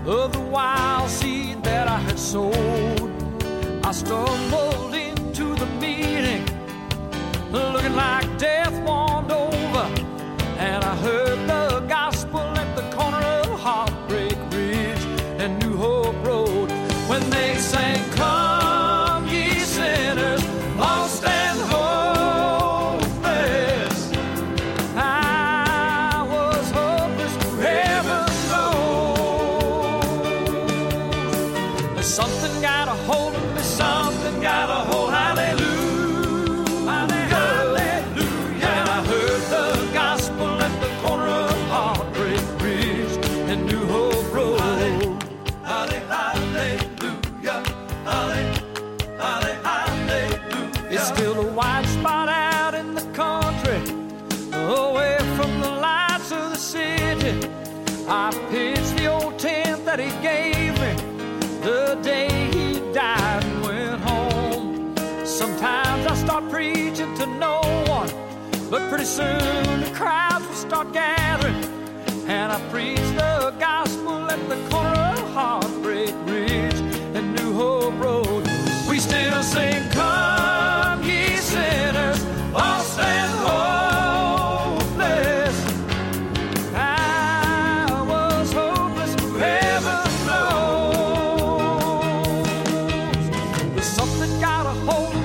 [0.06, 1.27] of the wild seed
[2.28, 3.10] sowed.
[3.86, 6.44] I stumbled into the meeting,
[7.54, 9.86] looking like death warmed over,
[10.58, 11.67] and I heard the
[69.18, 71.56] soon the crowds will start gathering,
[72.28, 76.76] and I preach the gospel at the corner of Heartbreak Ridge
[77.16, 78.48] and New Hope Road.
[78.88, 85.56] We still sing, Come, ye sinners, lost and hopeless.
[86.76, 89.16] I was hopeless,
[89.46, 92.06] heaven knows.
[93.74, 95.16] But something got a hold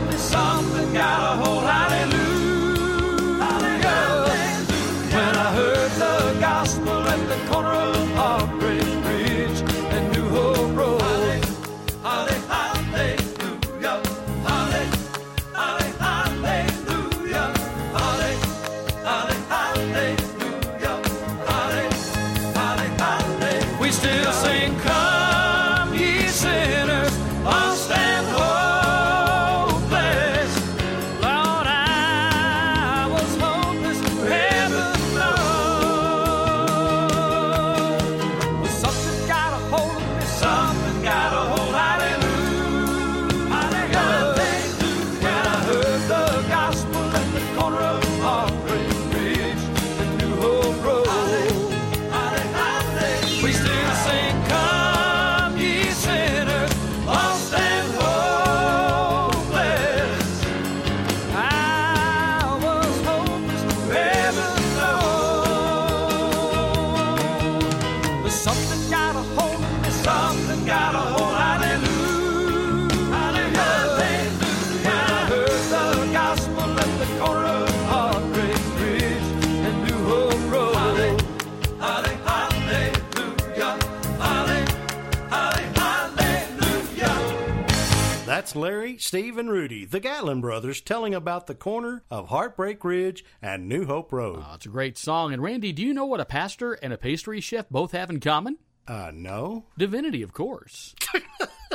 [88.63, 93.69] Larry, Steve, and Rudy, the Gatlin brothers, telling about the corner of Heartbreak Ridge and
[93.69, 94.45] New Hope Road.
[94.49, 95.33] Oh, it's a great song.
[95.33, 98.21] And Randy, do you know what a pastor and a pastry chef both have in
[98.21, 98.59] common?
[98.87, 99.65] Uh, no.
[99.77, 100.95] Divinity, of course.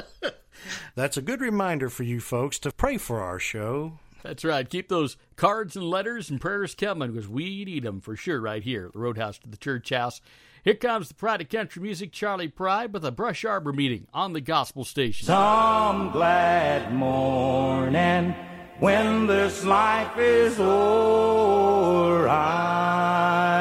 [0.95, 3.99] That's a good reminder for you folks to pray for our show.
[4.23, 4.69] That's right.
[4.69, 8.63] Keep those cards and letters and prayers coming because we need them for sure right
[8.63, 10.21] here at the Roadhouse to the Church House.
[10.67, 14.33] Here comes the Pride of Country Music, Charley Pride, with a Brush Arbor meeting on
[14.33, 15.25] the Gospel Station.
[15.25, 18.35] Some glad morning
[18.77, 23.55] when this life is o'er, I'll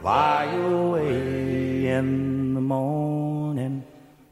[0.00, 3.84] fly away in the morning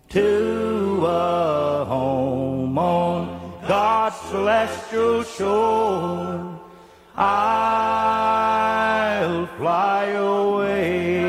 [0.09, 6.59] to a home on God's celestial shore.
[7.15, 8.07] I'll
[9.59, 11.20] fly away.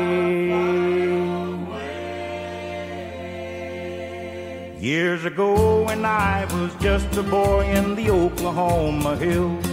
[4.82, 9.64] Years ago, when I was just a boy in the Oklahoma hills,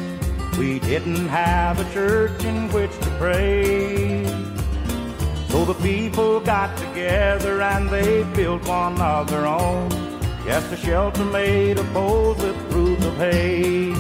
[0.55, 4.23] we didn't have a church in which to pray.
[5.47, 9.89] So the people got together and they built one of their own.
[10.45, 13.93] Just a shelter made of poles with roofs of hay.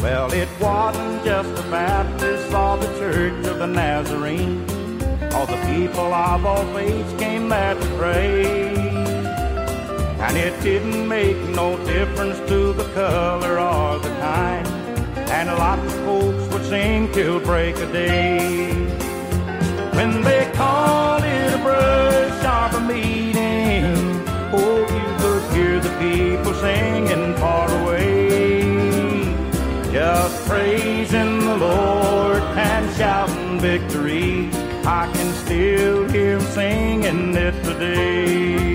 [0.00, 4.60] Well, it wasn't just the Baptist or the Church of the Nazarene.
[5.32, 8.89] All the people of all faiths came there to pray.
[10.26, 14.66] And it didn't make no difference to the color or the kind.
[15.30, 18.70] And lots of folks would sing till break of day.
[19.94, 23.96] When they called it a brush arbor meeting,
[24.52, 28.70] oh, you could hear the people singing far away.
[29.90, 34.50] Just praising the Lord and shouting victory.
[34.84, 38.69] I can still hear them singing it today.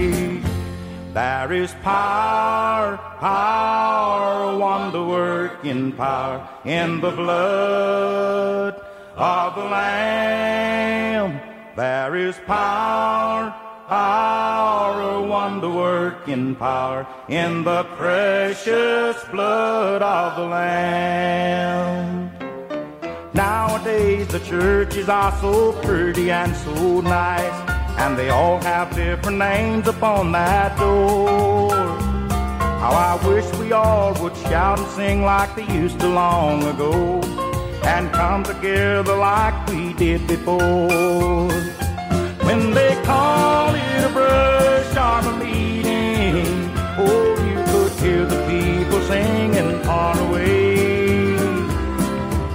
[1.16, 8.76] There is power, power, wonder working power in the blood
[9.16, 11.40] of the Lamb.
[11.78, 13.56] There is power,
[13.88, 22.30] power, wonder working power in the precious blood of the Lamb.
[23.34, 29.88] Nowadays the churches are so pretty and so nice, and they all have different names
[29.88, 31.72] upon that door.
[32.82, 37.22] How I wish we all would shout and sing like they used to long ago,
[37.84, 41.50] and come together like we did before.
[42.48, 49.82] When they call it a brush arbor meeting, oh, you could hear the people singing
[49.84, 50.76] far away.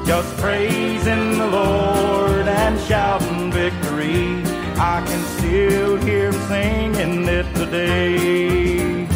[0.06, 4.42] Just praising the Lord and shouting victory.
[4.82, 5.22] I can
[5.70, 9.06] still hear singing it today.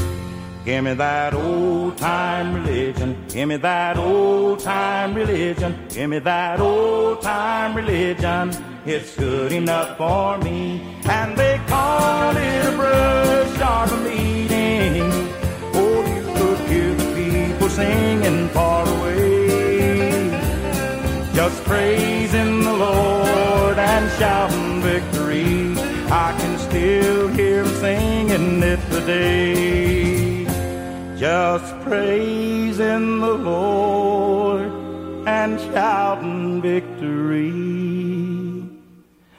[0.65, 3.11] Give me that old time religion.
[3.29, 5.73] Give me that old time religion.
[5.89, 8.53] Give me that old time religion.
[8.87, 10.61] It's good enough for me.
[11.19, 15.11] And they call it a brush yard meeting.
[15.81, 20.31] Oh, you could hear the people singing far away.
[21.35, 25.75] Just praising the Lord and shouting victory.
[26.11, 26.44] I
[26.75, 30.45] still hear them singing it today.
[31.17, 34.73] Just praising the Lord
[35.25, 37.53] and shouting victory.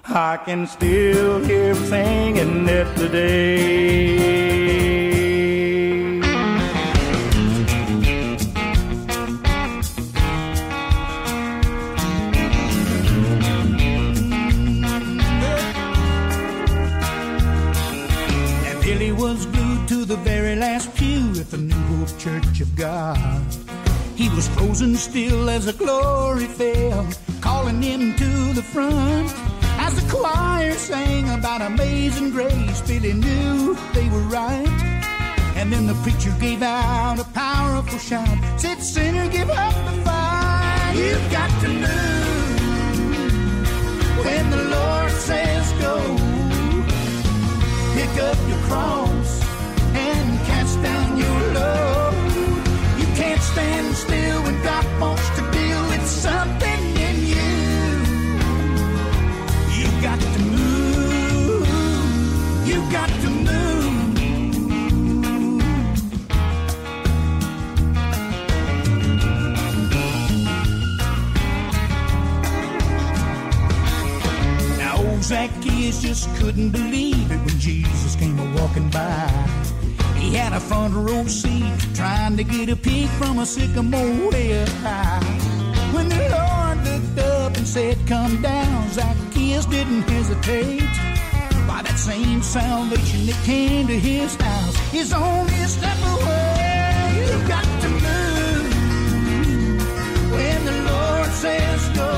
[0.05, 5.04] I can still hear them singing it today.
[20.15, 23.41] The very last pew at the New Hope Church of God.
[24.15, 27.05] He was frozen still as the glory fell,
[27.41, 29.33] calling him to the front.
[29.77, 34.79] As the choir sang about amazing grace, Billy knew they were right.
[35.57, 40.93] And then the preacher gave out a powerful shout, said, Sinner, give up the fight.
[40.95, 42.55] You've got to move
[44.23, 45.95] when the Lord says go.
[47.95, 49.24] Pick up your cross
[49.95, 52.13] and cast down your load.
[52.99, 57.53] You can't stand still when God wants to deal with something in you.
[59.77, 61.67] You got to move.
[62.67, 63.55] You got to move.
[74.77, 79.64] Now old Zacchaeus just couldn't believe it when Jesus came a walking by.
[80.25, 84.65] He had a front row seat, trying to get a peek from a sycamore way
[84.81, 85.23] high.
[85.93, 90.81] When the Lord looked up and said, Come down, Zacchaeus didn't hesitate.
[91.67, 97.27] By that same salvation that came to his house is only a step away.
[97.29, 98.73] You've got to move
[100.33, 102.11] when the Lord says go.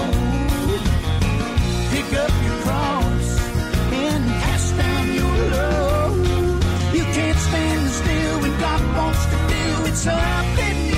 [1.91, 2.96] Pick up your cross
[8.17, 10.96] still when God wants to deal with something in you.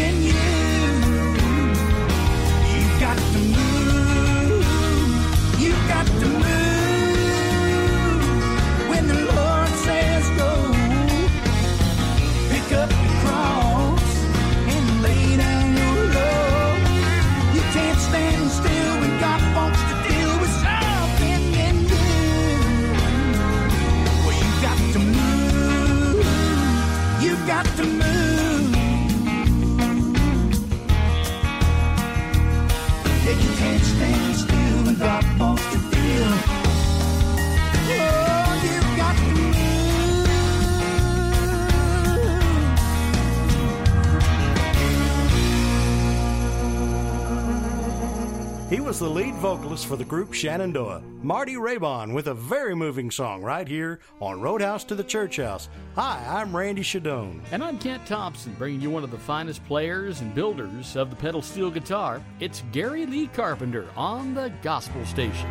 [49.00, 53.66] The lead vocalist for the group Shenandoah, Marty Raybon, with a very moving song right
[53.66, 55.70] here on Roadhouse to the Church House.
[55.96, 57.40] Hi, I'm Randy Shadoan.
[57.54, 61.16] And I'm Kent Thompson, bringing you one of the finest players and builders of the
[61.16, 62.22] pedal steel guitar.
[62.42, 65.50] It's Gary Lee Carpenter on the Gospel Station.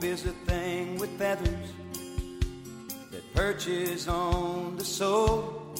[0.00, 1.72] Hope is a thing with feathers
[3.10, 5.74] that perches on the soul,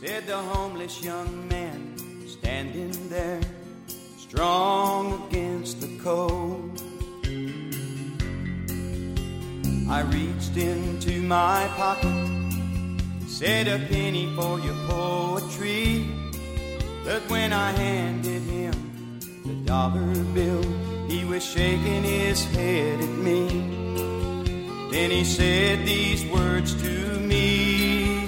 [0.00, 3.42] said the homeless young man standing there,
[4.16, 6.80] strong against the cold.
[9.90, 12.16] I reached into my pocket,
[13.28, 16.08] said a penny for your poetry.
[17.04, 23.48] But when I handed him the dollar bill, he was shaking his head at me.
[24.90, 28.24] Then he said these words to me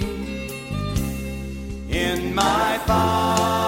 [1.89, 3.58] In my father's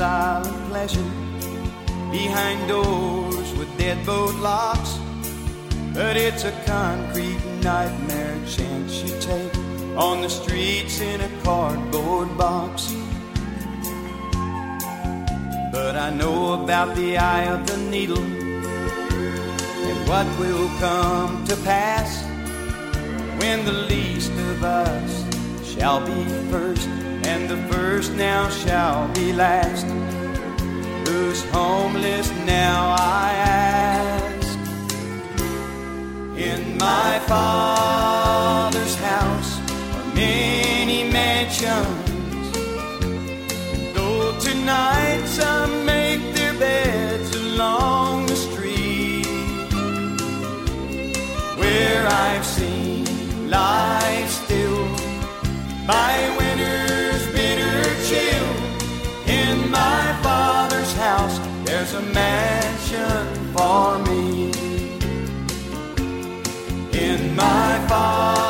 [0.00, 1.10] silent pleasure
[2.10, 4.98] behind doors with deadbolt locks.
[5.92, 9.54] But it's a concrete nightmare chance you take
[9.98, 12.90] on the streets in a cardboard box.
[15.70, 18.24] But I know about the eye of the needle
[19.88, 22.24] and what will come to pass
[23.38, 25.12] when the least of us
[25.62, 26.88] shall be first,
[27.32, 29.86] and the first now shall be last.
[31.06, 33.28] Who's homeless now, I
[33.66, 34.58] ask?
[36.50, 39.52] In my father's house
[39.96, 42.46] are many mansions.
[43.94, 49.26] Though tonight some make their beds along the street,
[51.60, 53.04] where I've seen
[53.48, 54.84] life still
[55.86, 56.89] by winter's
[61.80, 64.50] there's a mansion for me.
[66.92, 68.49] In my father's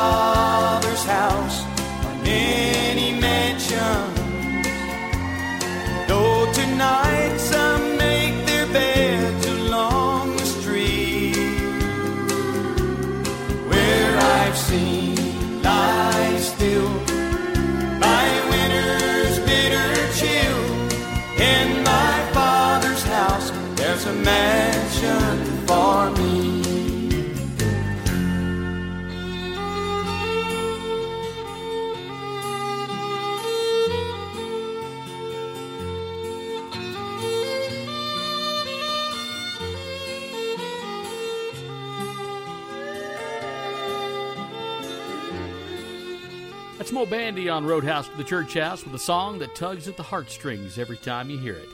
[47.05, 50.77] Bandy on Roadhouse to the Church House with a song that tugs at the heartstrings
[50.77, 51.69] every time you hear it.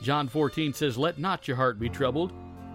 [0.00, 2.32] John 14 says, Let not your heart be troubled.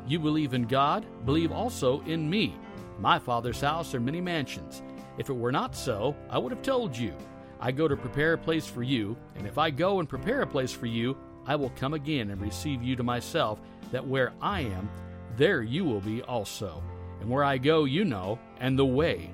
[0.08, 2.56] You believe in God, believe also in me.
[3.00, 4.84] My Father's house are many mansions.
[5.18, 7.14] If it were not so, I would have told you.
[7.60, 10.48] I go to prepare a place for you, and if I go and prepare a
[10.48, 11.18] place for you,
[11.48, 13.60] I will come again and receive you to myself,
[13.92, 14.90] that where I am,
[15.38, 16.84] there you will be also.
[17.22, 19.32] And where I go, you know, and the way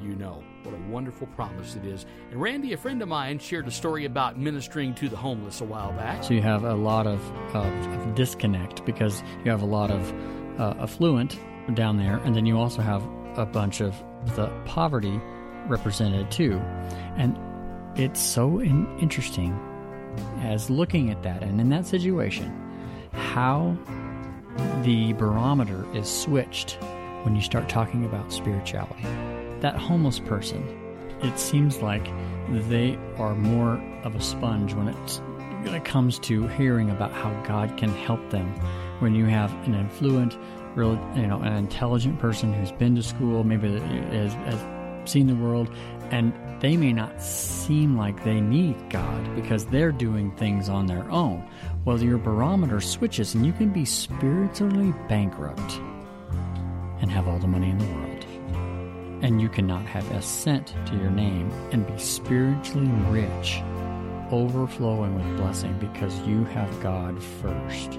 [0.00, 0.44] you know.
[0.64, 2.06] What a wonderful promise it is.
[2.30, 5.64] And Randy, a friend of mine, shared a story about ministering to the homeless a
[5.64, 6.22] while back.
[6.22, 7.20] So you have a lot of,
[7.54, 11.38] of, of disconnect because you have a lot of uh, affluent
[11.74, 13.02] down there, and then you also have
[13.36, 13.94] a bunch of
[14.36, 15.20] the poverty
[15.66, 16.60] represented too.
[17.16, 17.38] And
[17.98, 19.58] it's so in- interesting
[20.40, 22.52] as looking at that and in that situation,
[23.12, 23.76] how
[24.82, 26.78] the barometer is switched
[27.22, 29.06] when you start talking about spirituality.
[29.62, 30.62] That homeless person,
[31.22, 32.04] it seems like
[32.50, 35.20] they are more of a sponge when it's
[35.64, 38.52] it comes to hearing about how God can help them.
[38.98, 40.36] When you have an affluent,
[40.74, 45.34] real, you know, an intelligent person who's been to school, maybe has, has seen the
[45.34, 45.70] world,
[46.10, 51.08] and they may not seem like they need God because they're doing things on their
[51.10, 51.48] own.
[51.84, 55.80] Well, your barometer switches, and you can be spiritually bankrupt
[57.00, 58.11] and have all the money in the world.
[59.22, 63.60] And you cannot have a cent to your name and be spiritually rich,
[64.30, 67.94] overflowing with blessing because you have God first.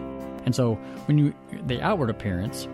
[0.45, 0.75] And so,
[1.05, 1.33] when you,
[1.65, 2.67] the outward appearance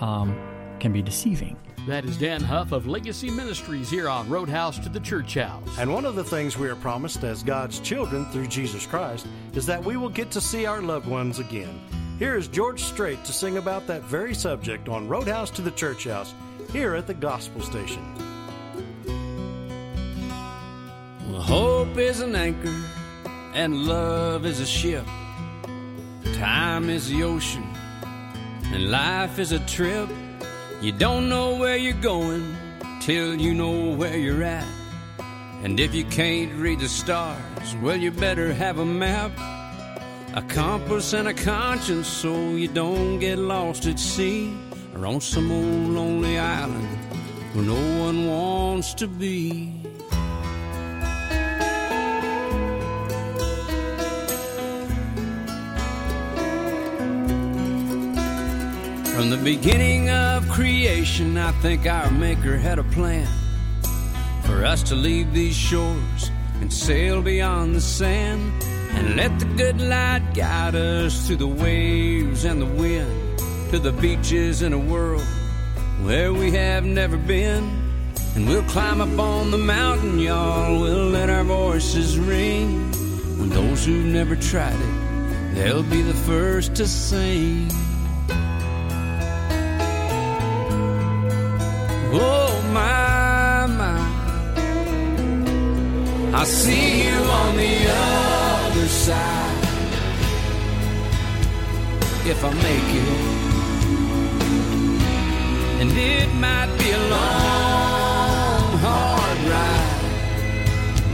[0.00, 0.36] um,
[0.80, 1.56] can be deceiving.
[1.86, 5.68] That is Dan Huff of Legacy Ministries here on Roadhouse to the Church House.
[5.78, 9.66] And one of the things we are promised as God's children through Jesus Christ is
[9.66, 11.78] that we will get to see our loved ones again.
[12.18, 16.04] Here is George Strait to sing about that very subject on Roadhouse to the Church
[16.04, 16.32] House
[16.74, 18.02] here at the Gospel Station.
[21.28, 22.74] Well, hope is an anchor,
[23.54, 25.06] and love is a ship.
[26.34, 27.64] Time is the ocean,
[28.72, 30.08] and life is a trip.
[30.80, 32.56] You don't know where you're going
[33.00, 34.66] till you know where you're at.
[35.62, 39.30] And if you can't read the stars, well, you better have a map,
[40.34, 44.52] a compass, and a conscience so you don't get lost at sea
[44.94, 46.88] or on some old lonely island
[47.52, 49.72] where no one wants to be.
[59.14, 63.28] From the beginning of creation, I think our Maker had a plan
[64.42, 66.30] for us to leave these shores
[66.60, 72.44] and sail beyond the sand and let the good light guide us through the waves
[72.44, 73.23] and the wind
[73.70, 75.24] to the beaches in a world
[76.02, 77.84] where we have never been.
[78.34, 80.80] And we'll climb up on the mountain, y'all.
[80.80, 82.90] We'll let our voices ring.
[83.38, 87.68] When those who've never tried it, they'll be the first to sing.
[92.12, 93.98] Oh my, my.
[96.36, 99.60] I'll see you on the other side.
[102.26, 103.43] If I make it.
[105.96, 110.00] It might be a long, hard ride.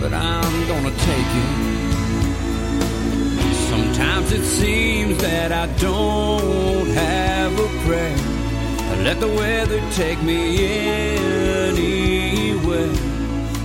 [0.01, 1.71] But I'm gonna take it.
[3.69, 8.17] Sometimes it seems that I don't have a prayer.
[8.91, 10.65] I let the weather take me
[11.69, 12.95] anywhere.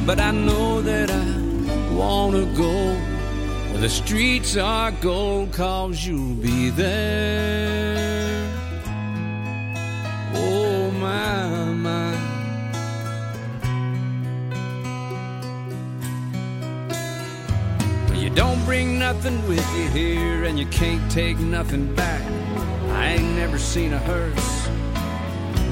[0.05, 1.25] But I know that I
[1.93, 2.93] wanna go
[3.71, 7.95] where the streets are gold, cause you'll be there.
[10.35, 10.74] Oh
[11.07, 12.15] my.
[18.07, 22.22] Well, you don't bring nothing with you here, and you can't take nothing back.
[22.91, 24.69] I ain't never seen a hearse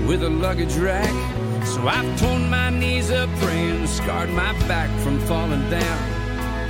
[0.08, 1.14] with a luggage rack.
[1.66, 6.00] So I've torn my knees up praying, scarred my back from falling down.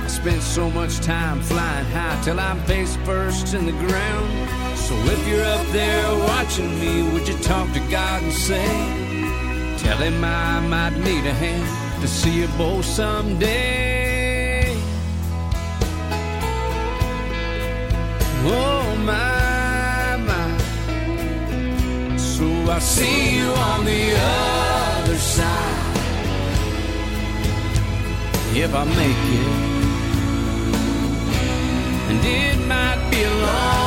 [0.04, 4.63] I spent so much time flying high till I'm face first in the ground.
[4.86, 8.68] So if you're up there watching me, would you talk to God and say,
[9.78, 14.76] Tell him I might need a hand to see you both someday.
[18.46, 22.16] Oh my, my.
[22.18, 25.96] So I'll see you on the other side.
[28.54, 29.74] If I make it.
[32.10, 33.83] And it might be long,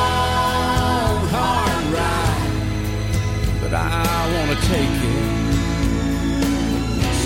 [3.70, 5.24] but I want to take it.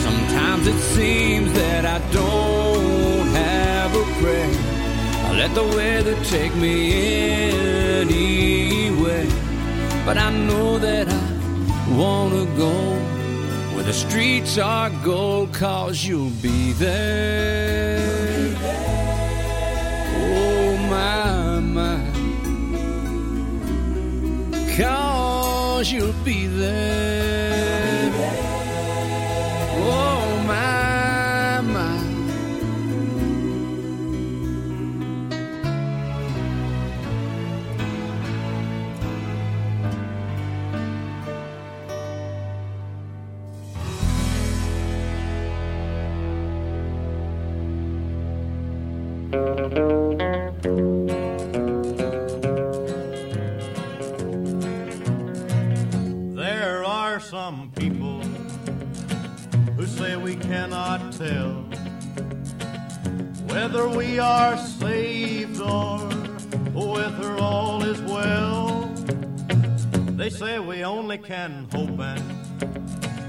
[0.03, 4.51] Sometimes it seems that I don't have a prayer.
[5.27, 6.93] I let the weather take me
[8.01, 9.27] anywhere,
[10.05, 11.23] but I know that I
[11.97, 12.73] want to go
[13.75, 18.57] where the streets are gold, cause you'll be there.
[20.17, 22.01] Oh my, my.
[24.77, 27.32] Cause you'll be there.
[63.63, 65.97] Whether we are saved or
[66.75, 68.87] whether all is well.
[70.19, 72.25] They say we only can hope and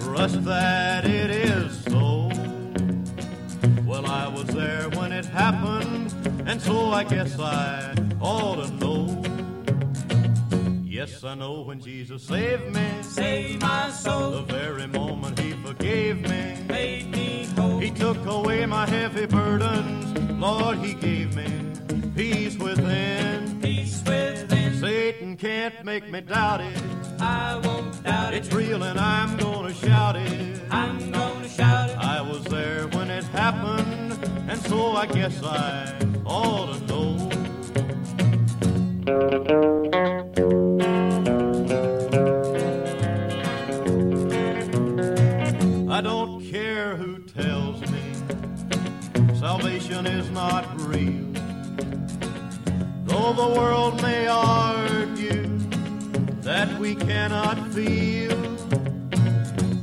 [0.02, 2.32] trust that it is so.
[3.86, 6.12] Well, I was there when it happened,
[6.48, 9.24] and so I guess I ought to know.
[10.84, 14.32] Yes, I know when Jesus saved me, Saved my soul.
[14.32, 17.78] the very moment He forgave me, Made me whole.
[17.78, 20.13] He took away my heavy burdens.
[20.44, 21.48] Lord, He gave me
[22.18, 23.62] peace within.
[23.62, 24.78] Peace within.
[24.78, 26.84] Satan can't make me doubt it.
[27.22, 30.60] I won't doubt It's real and I'm gonna shout it.
[30.70, 31.98] I'm gonna shout it.
[31.98, 35.96] I was there when it happened, and so I guess I
[36.26, 37.24] ought to know.
[50.34, 51.32] Not real.
[53.06, 55.48] Though the world may argue
[56.42, 58.36] that we cannot feel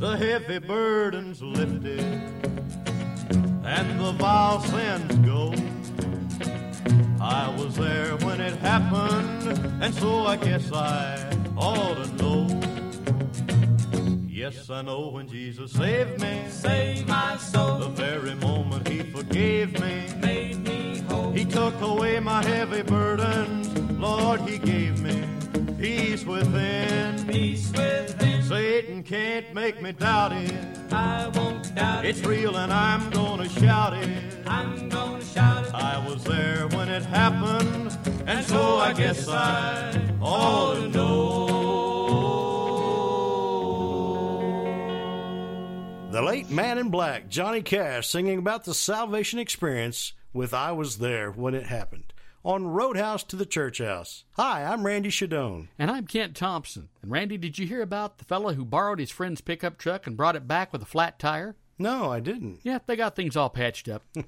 [0.00, 2.00] the heavy burdens lifted
[3.64, 5.54] and the vile sins go.
[7.20, 12.69] I was there when it happened, and so I guess I ought to know.
[14.40, 17.76] Yes, I know when Jesus saved me, Save my soul.
[17.78, 21.30] the very moment He forgave me, Made me whole.
[21.32, 23.68] He took away my heavy burdens.
[24.00, 25.22] Lord, He gave me
[25.78, 27.26] peace within.
[27.26, 28.42] Peace within.
[28.42, 30.54] Satan can't make me doubt it.
[30.90, 32.26] I won't doubt It's it.
[32.26, 34.08] real and I'm gonna shout it.
[34.46, 35.74] I'm gonna shout it.
[35.74, 37.94] I was there when it happened,
[38.26, 41.29] and so I guess I ought to know.
[46.30, 51.32] Late man in black, Johnny Cash, singing about the salvation experience with I Was There
[51.32, 52.12] When It Happened
[52.44, 54.22] on Roadhouse to the Church House.
[54.36, 55.66] Hi, I'm Randy Shadoan.
[55.76, 56.88] And I'm Kent Thompson.
[57.02, 60.16] And Randy, did you hear about the fellow who borrowed his friend's pickup truck and
[60.16, 61.56] brought it back with a flat tire?
[61.80, 62.60] No, I didn't.
[62.62, 64.04] Yeah, they got things all patched up.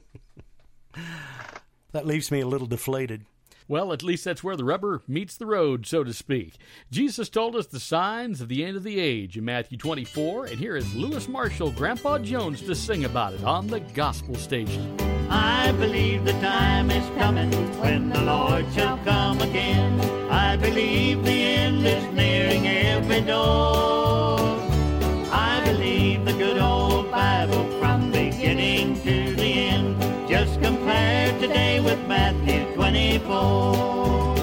[1.93, 3.27] That leaves me a little deflated.
[3.69, 6.57] Well, at least that's where the rubber meets the road, so to speak.
[6.91, 10.59] Jesus told us the signs of the end of the age in Matthew 24, and
[10.59, 14.97] here is Louis Marshall, Grandpa Jones, to sing about it on the gospel station.
[15.31, 20.01] I believe the time is coming when the Lord shall come again.
[20.31, 24.39] I believe the end is nearing every door.
[25.31, 30.29] I believe the good old Bible from beginning to the end.
[30.29, 32.62] Just compare today with Matthew
[32.93, 34.35] 24.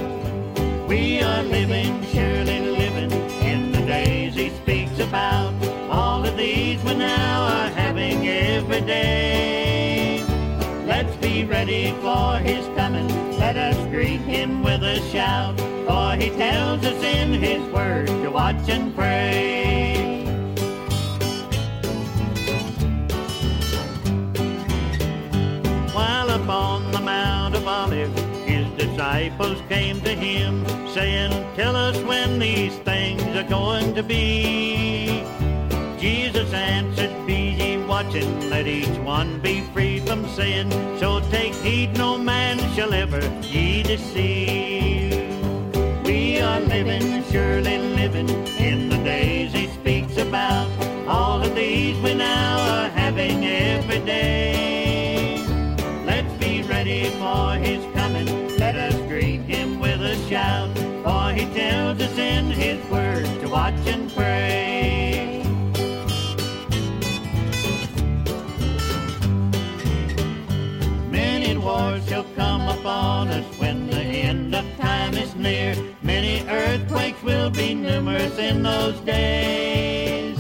[0.87, 3.11] We are living, surely living
[3.43, 5.53] in the days he speaks about.
[5.87, 10.23] All of these we now are having every day.
[10.87, 13.07] Let's be ready for his coming.
[13.37, 15.55] Let us greet him with a shout.
[15.87, 19.68] For he tells us in his word to watch and pray.
[29.09, 30.63] Disciples came to him,
[30.93, 35.23] saying, Tell us when these things are going to be.
[35.97, 40.69] Jesus answered, Be ye watching, let each one be free from sin.
[40.99, 45.15] So take heed, no man shall ever ye deceive.
[46.05, 48.29] We are living, surely living,
[48.59, 50.69] in the days he speaks about.
[51.07, 55.43] All of these we now are having every day.
[56.05, 57.88] Let's be ready for his
[62.01, 65.43] us in his word to watch and pray.
[71.09, 75.75] Many wars shall come upon us when the end of time is near.
[76.01, 80.37] Many earthquakes will be numerous in those days.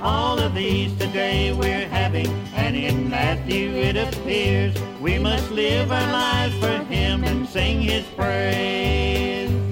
[0.00, 6.12] All of these today we're having, and in Matthew it appears we must live our
[6.12, 9.63] lives for Him and sing His praise.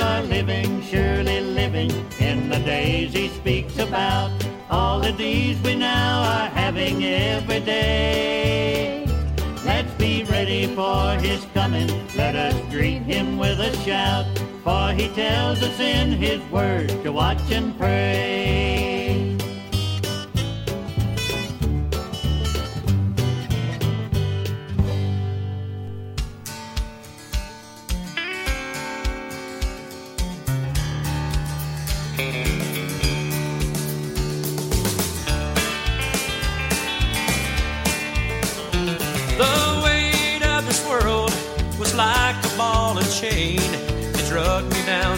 [0.00, 4.30] Are living, surely living, in the days He speaks about.
[4.70, 9.04] All of these we now are having every day.
[9.64, 11.88] Let's be ready for His coming.
[12.16, 14.26] Let us greet Him with a shout,
[14.64, 19.09] for He tells us in His word to watch and pray.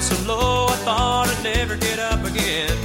[0.03, 2.77] So low I thought I'd never get up again.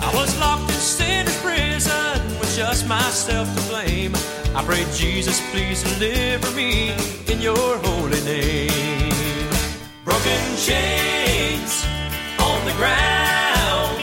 [0.00, 4.12] I was locked in sinner's prison with just myself to blame.
[4.56, 6.94] I prayed, Jesus, please deliver me
[7.30, 9.12] in your holy name.
[10.06, 11.84] Broken chains
[12.40, 14.00] on the ground,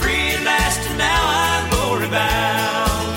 [0.00, 3.08] free at last, and now I'm glory bound.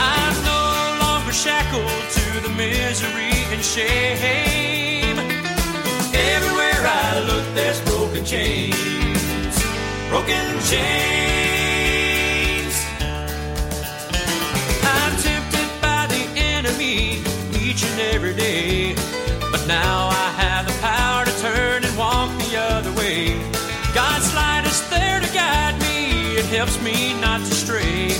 [0.00, 0.64] I'm no
[1.04, 4.77] longer shackled to the misery and shame.
[7.58, 9.56] There's broken chains,
[10.08, 10.86] broken chains.
[14.84, 17.20] I'm tempted by the enemy
[17.60, 18.94] each and every day,
[19.50, 23.34] but now I have the power to turn and walk the other way.
[23.92, 28.12] God's light is there to guide me, it helps me not to stray.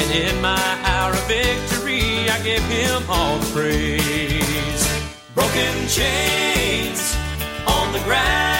[0.00, 4.82] And in my hour of victory, I give him all the praise.
[5.36, 7.14] Broken chains
[7.68, 8.59] on the ground,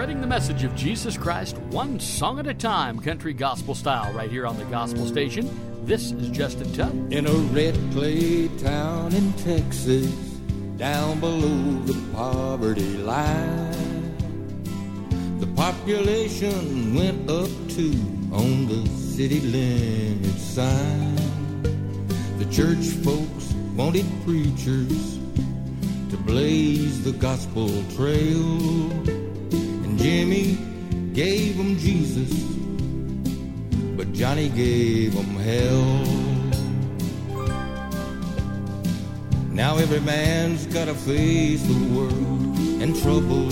[0.00, 4.30] spreading the message of Jesus Christ one song at a time, country gospel style, right
[4.30, 5.46] here on the gospel station.
[5.84, 7.12] This is Justin Tubb.
[7.12, 10.06] In a red clay town in Texas,
[10.78, 14.16] down below the poverty line,
[15.38, 17.92] the population went up two
[18.32, 21.14] on the city limit sign.
[22.38, 25.18] The church folks wanted preachers
[26.08, 29.19] to blaze the gospel trail,
[30.00, 30.58] Jimmy
[31.12, 32.50] gave them Jesus
[34.00, 35.84] but Johnny gave 'em hell.
[39.52, 43.46] Now every man's gotta face the world, and trouble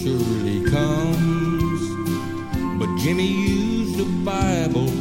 [0.00, 1.82] surely comes.
[2.78, 4.92] But Jimmy used a Bible,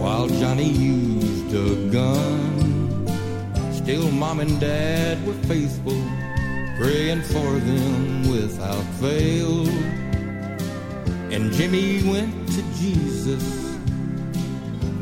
[0.00, 3.06] while Johnny used a gun.
[3.80, 6.02] Still, mom and dad were faithful,
[6.80, 9.68] praying for them without fail.
[11.30, 13.44] And Jimmy went to Jesus,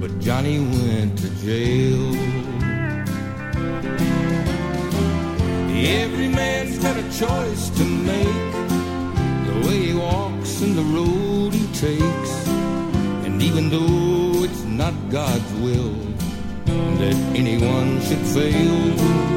[0.01, 2.03] but Johnny went to jail.
[6.03, 8.53] Every man's got a choice to make
[9.49, 12.33] the way he walks and the road he takes.
[13.25, 15.95] And even though it's not God's will
[16.99, 19.29] that anyone should fail,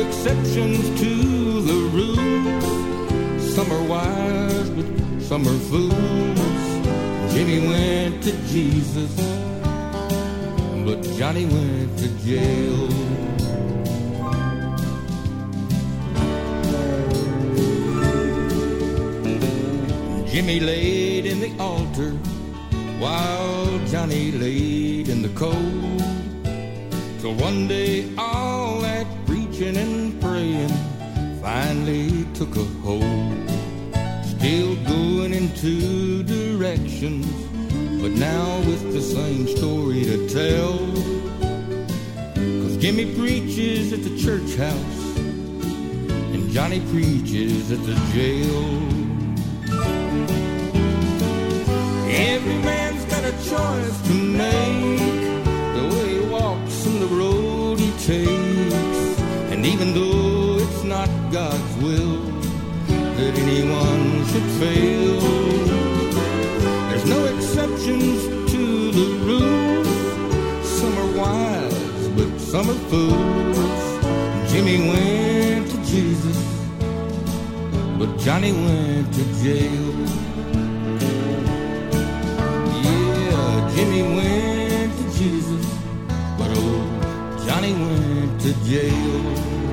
[0.00, 3.54] exceptions to the rules.
[3.54, 4.86] Some are wise, but
[5.22, 6.64] some are fools.
[7.32, 9.14] Jimmy went to Jesus,
[10.84, 12.88] but Johnny went to jail.
[20.26, 22.10] Jimmy laid in the altar
[22.98, 26.02] while Johnny laid in the cold.
[27.20, 28.83] Till one day all
[29.62, 30.68] and praying
[31.40, 33.50] finally took a hold.
[34.24, 37.24] Still going in two directions,
[38.02, 40.78] but now with the same story to tell.
[42.62, 45.16] Cause Jimmy preaches at the church house,
[46.34, 48.64] and Johnny preaches at the jail.
[52.10, 54.98] Every man's got a choice to make,
[55.76, 58.43] the way he walks and the road he takes.
[59.84, 62.16] Even though it's not God's will
[63.18, 65.20] that anyone should fail,
[66.88, 69.86] there's no exceptions to the rules.
[70.66, 73.58] Some are wise, but some are fools.
[74.50, 76.38] Jimmy went to Jesus,
[77.98, 79.86] but Johnny went to jail.
[82.86, 85.66] Yeah, Jimmy went to Jesus,
[86.38, 89.63] but oh, Johnny went to jail.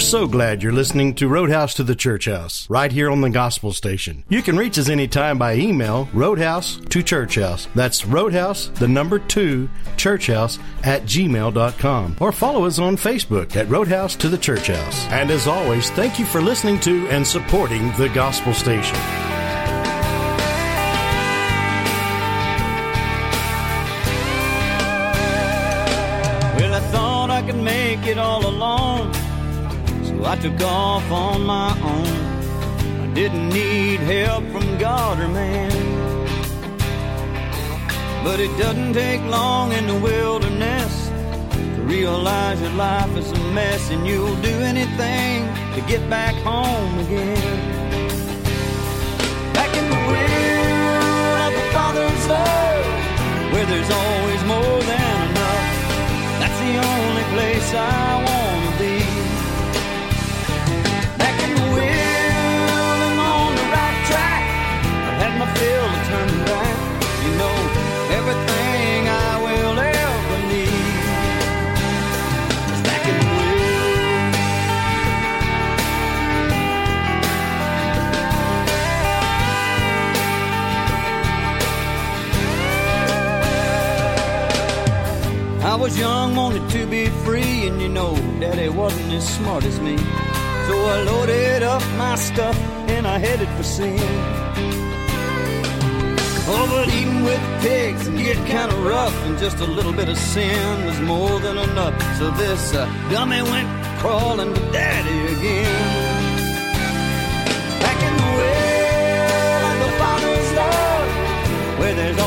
[0.00, 3.28] We're so glad you're listening to Roadhouse to the Church House, right here on the
[3.28, 4.24] Gospel Station.
[4.30, 7.68] You can reach us anytime by email, roadhouse to church house.
[7.74, 9.68] That's roadhouse, the number two,
[9.98, 12.16] churchhouse at gmail.com.
[12.18, 15.06] Or follow us on Facebook at Roadhouse to the Church House.
[15.08, 19.29] And as always, thank you for listening to and supporting the Gospel Station.
[30.30, 32.06] I took off on my own.
[33.02, 35.72] I didn't need help from God or man.
[38.22, 41.08] But it doesn't take long in the wilderness
[41.74, 47.00] to realize your life is a mess and you'll do anything to get back home
[47.00, 47.58] again.
[49.52, 55.66] Back in the will of the Father's love, where there's always more than enough.
[56.38, 58.69] That's the only place I wanna
[85.70, 89.78] I was young, wanted to be free, and you know, Daddy wasn't as smart as
[89.78, 89.96] me.
[89.98, 94.00] So I loaded up my stuff and I headed for sin.
[96.52, 100.08] Oh, but eating with pigs can get kind of rough, and just a little bit
[100.08, 101.94] of sin was more than enough.
[102.18, 103.68] So this uh, dummy went
[104.00, 106.36] crawling to Daddy again.
[107.78, 112.18] Back in the well the Father's love, where there's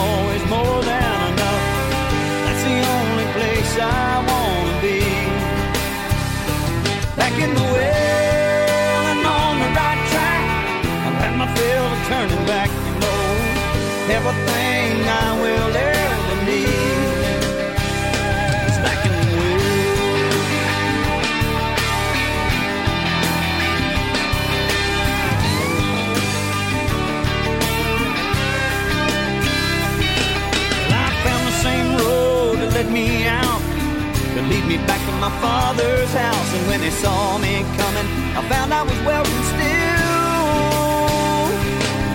[34.43, 36.53] to lead me back to my father's house.
[36.55, 38.07] And when they saw me coming,
[38.37, 39.93] I found I was welcome still.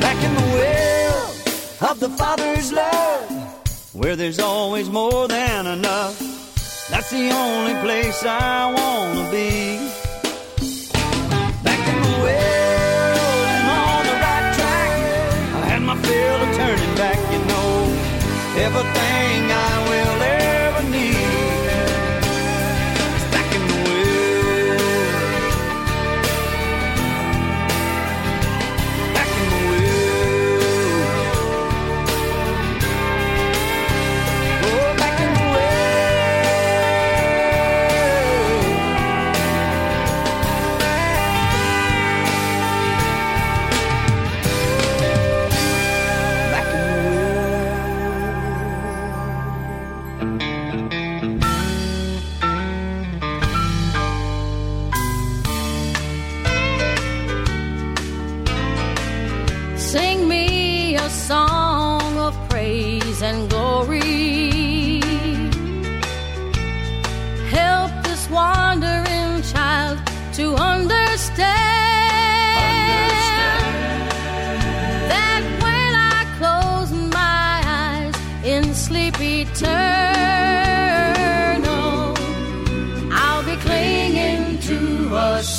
[0.00, 6.18] Back in the well of the father's love, where there's always more than enough.
[6.90, 9.78] That's the only place I wanna be.
[11.62, 14.92] Back in the well and on the right track.
[15.62, 17.68] I had my fill of turning back, you know.
[18.66, 18.97] Everything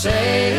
[0.04, 0.59] to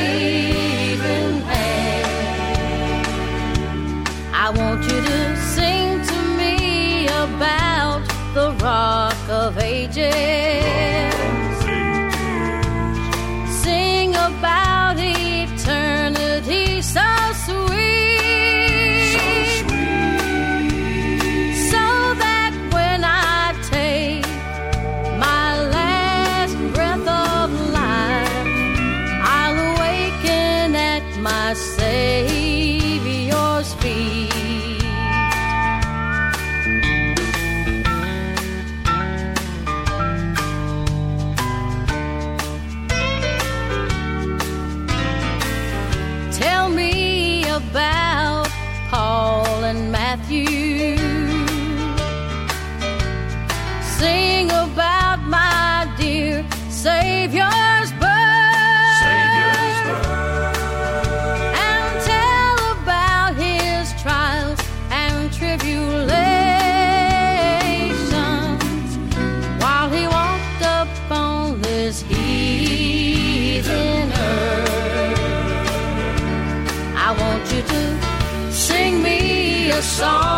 [80.01, 80.30] song.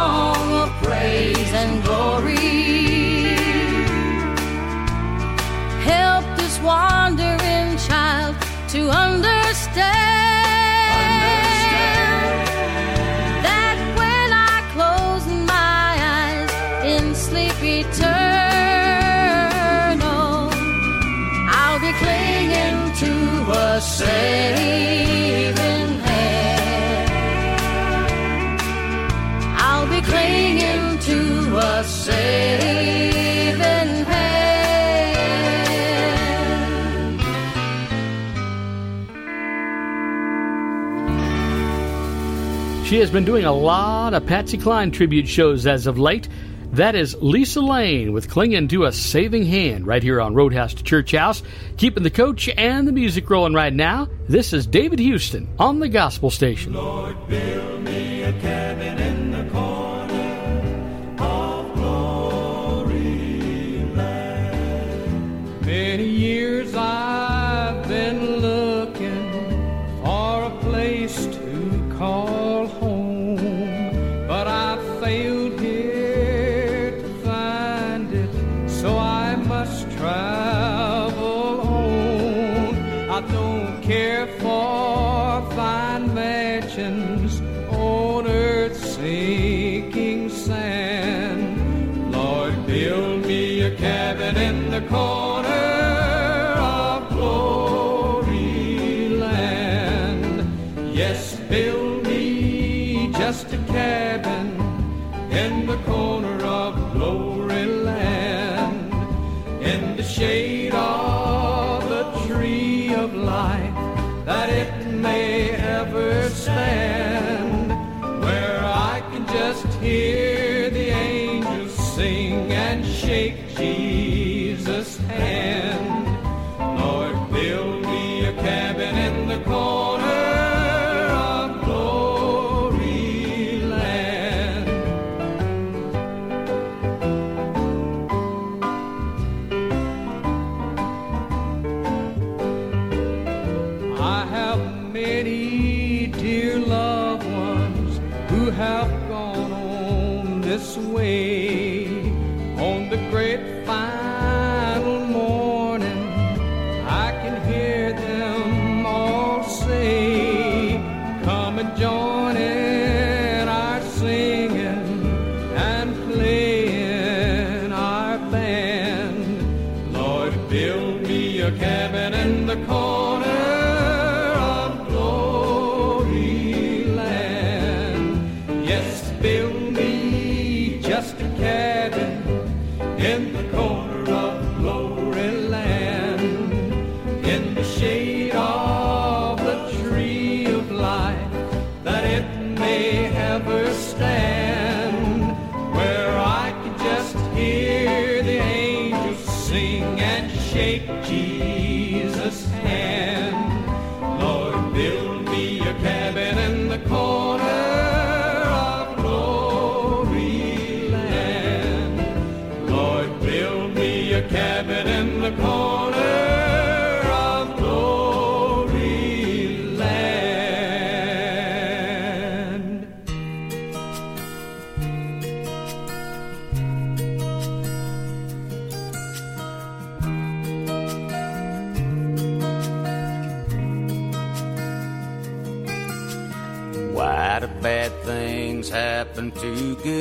[43.03, 46.29] Has been doing a lot of Patsy Cline tribute shows as of late.
[46.71, 50.85] That is Lisa Lane with Clinging to a Saving Hand right here on Roadhouse to
[50.85, 51.43] Church House.
[51.77, 54.09] Keeping the coach and the music rolling right now.
[54.29, 56.75] This is David Houston on the Gospel Station.
[56.75, 57.29] Build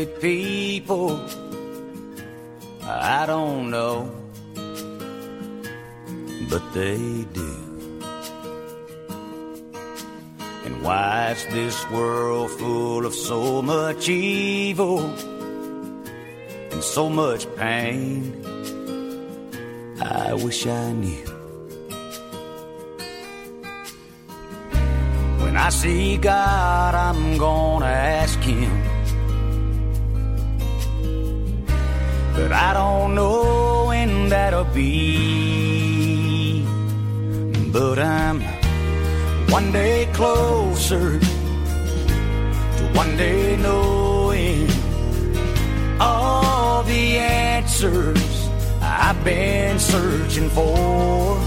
[0.05, 1.19] people?
[2.83, 4.11] I don't know,
[6.49, 7.53] but they do.
[10.65, 14.99] And why is this world full of so much evil
[16.71, 18.35] and so much pain?
[20.01, 21.25] I wish I knew.
[25.41, 28.60] When I see God, I'm gonna ask Him.
[32.67, 36.63] I don't know when that'll be.
[37.73, 38.39] But I'm
[39.49, 41.19] one day closer
[42.77, 44.69] to one day knowing
[45.99, 51.39] all the answers I've been searching for.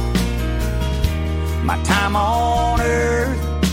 [1.62, 3.66] My time on earth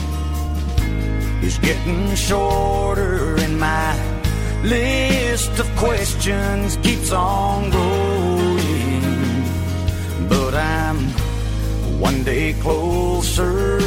[1.43, 3.95] is getting shorter, and my
[4.63, 9.01] list of questions keeps on growing.
[10.29, 10.97] But I'm
[11.99, 13.79] one day closer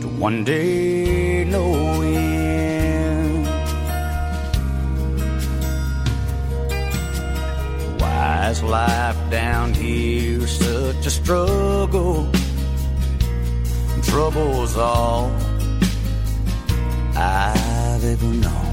[0.00, 3.44] to one day knowing.
[8.00, 12.28] Why is life down here such a struggle?
[14.02, 15.30] Trouble's all
[17.16, 18.63] I've ever known.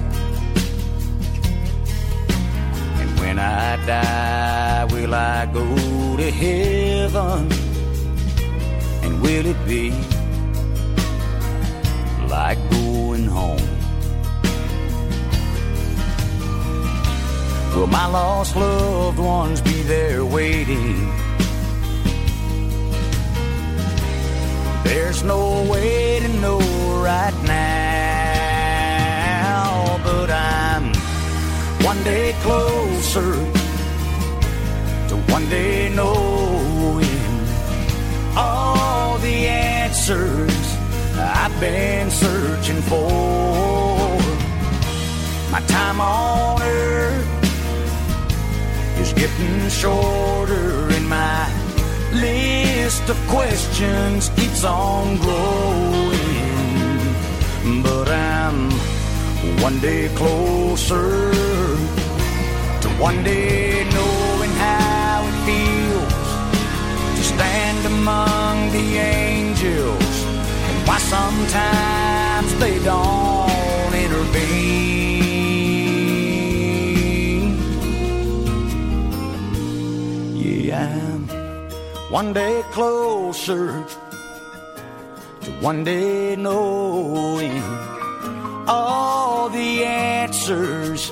[3.42, 5.66] I die, will I go
[6.18, 7.52] to heaven?
[9.04, 9.92] And will it be
[12.30, 13.68] like going home?
[17.76, 21.12] Will my lost loved ones be there waiting?
[24.84, 26.60] There's no way to know
[27.02, 28.80] right now,
[30.04, 30.94] but I'm
[31.84, 32.34] one day
[33.12, 33.34] closer
[35.10, 37.06] to one day knowing
[38.38, 40.78] all the answers
[41.18, 43.10] I've been searching for.
[45.52, 47.28] My time on earth
[49.02, 51.50] is getting shorter in my
[52.14, 56.22] list of questions keeps on growing.
[57.84, 58.72] But I'm
[59.62, 61.32] one day closer
[63.02, 66.14] one day knowing how it feels
[67.18, 70.14] to stand among the angels
[70.68, 74.78] and why sometimes they don't intervene.
[80.38, 81.28] Yeah, I'm
[82.12, 83.84] one day closer
[85.42, 87.64] to one day knowing
[88.68, 91.12] all the answers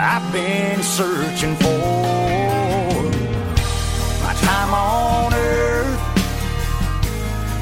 [0.00, 3.02] I've been searching for.
[4.24, 6.00] My time on earth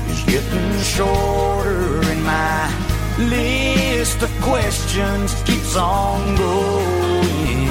[0.08, 2.70] is getting shorter, and my
[3.18, 7.66] list of questions keeps on growing.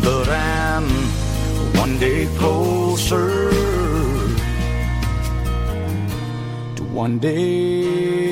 [0.00, 0.88] But I'm
[1.76, 3.50] one day closer
[6.76, 8.23] to one day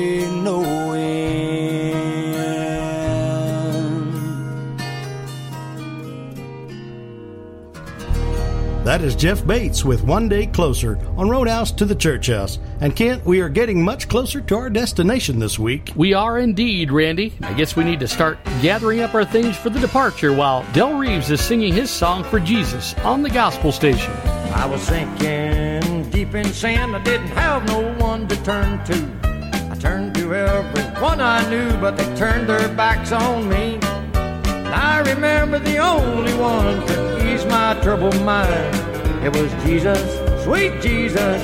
[8.83, 12.59] That is Jeff Bates with One Day Closer on Roadhouse to the Church House.
[12.81, 15.93] And Kent, we are getting much closer to our destination this week.
[15.95, 17.33] We are indeed, Randy.
[17.43, 20.97] I guess we need to start gathering up our things for the departure while Del
[20.97, 24.11] Reeves is singing his song for Jesus on the gospel station.
[24.53, 26.93] I was sinking deep in sand.
[26.93, 29.69] I didn't have no one to turn to.
[29.71, 33.79] I turned to everyone I knew, but they turned their backs on me.
[34.13, 37.22] And I remember the only one could ease
[37.53, 38.75] my troubled mind.
[39.23, 40.01] It was Jesus,
[40.43, 41.41] sweet Jesus,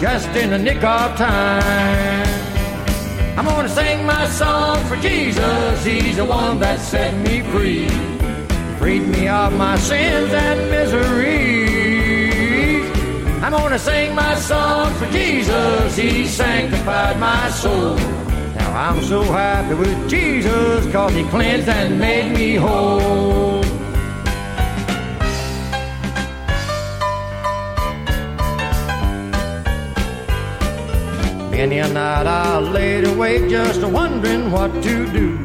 [0.00, 2.28] just in the nick of time.
[3.36, 5.84] I'm gonna sing my song for Jesus.
[5.84, 7.88] He's the one that set me free.
[8.78, 11.32] Freed me of my sins and misery.
[13.42, 15.96] I'm gonna sing my song for Jesus.
[15.96, 17.96] He sanctified my soul.
[18.58, 23.69] Now I'm so happy with Jesus, cause he cleansed and made me whole.
[31.60, 35.36] Many a night I laid awake just wondering what to do.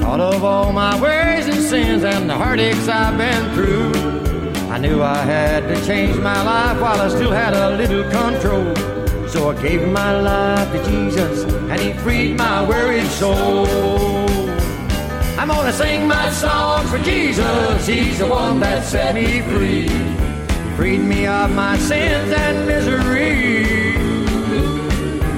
[0.00, 3.90] Thought of all my ways and sins and the heartaches I've been through.
[4.70, 8.76] I knew I had to change my life while I still had a little control.
[9.26, 13.66] So I gave my life to Jesus and he freed my wearied soul.
[15.38, 17.86] I'm gonna sing my song for Jesus.
[17.86, 19.88] He's the one that set me free.
[20.76, 23.83] Freed me of my sins and misery.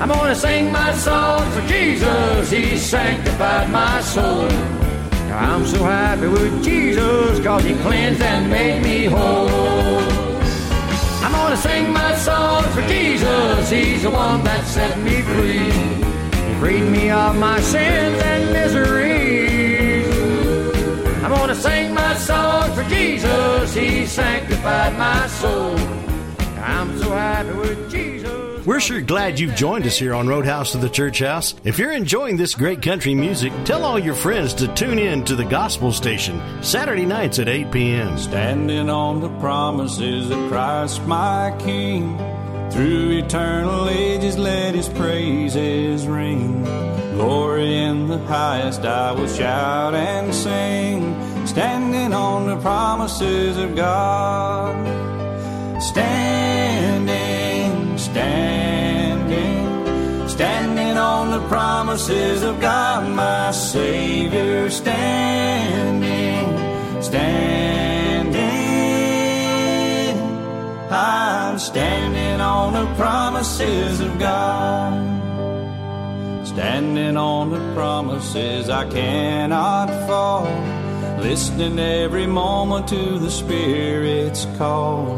[0.01, 2.51] I'm gonna sing my song for Jesus.
[2.51, 4.49] He sanctified my soul.
[5.33, 9.49] I'm so happy with Jesus, cause he cleansed and made me whole.
[11.25, 13.71] I'm gonna sing my song for Jesus.
[13.71, 15.71] He's the one that set me free.
[16.47, 20.05] He freed me of my sins and misery.
[21.25, 23.75] I'm gonna sing my song for Jesus.
[23.75, 25.77] He sanctified my soul.
[26.59, 28.16] I'm so happy with Jesus.
[28.67, 31.55] We're sure glad you've joined us here on Roadhouse to the Church House.
[31.63, 35.37] If you're enjoying this great country music, tell all your friends to tune in to
[35.37, 38.19] the gospel station Saturday nights at 8 p.m.
[38.19, 42.19] Standing on the promises of Christ my King.
[42.73, 46.65] Through eternal ages, let his praises ring.
[47.15, 51.47] Glory in the highest, I will shout and sing.
[51.47, 54.75] Standing on the promises of God.
[55.81, 56.56] Standing,
[58.17, 59.69] standing,
[60.27, 66.47] standing on the promises of God, my Savior, standing,
[67.03, 68.37] standing.
[70.91, 74.95] I'm standing on the promises of God.
[76.47, 80.47] Standing on the promises I cannot fall
[81.19, 85.17] listening every moment to the Spirit's call,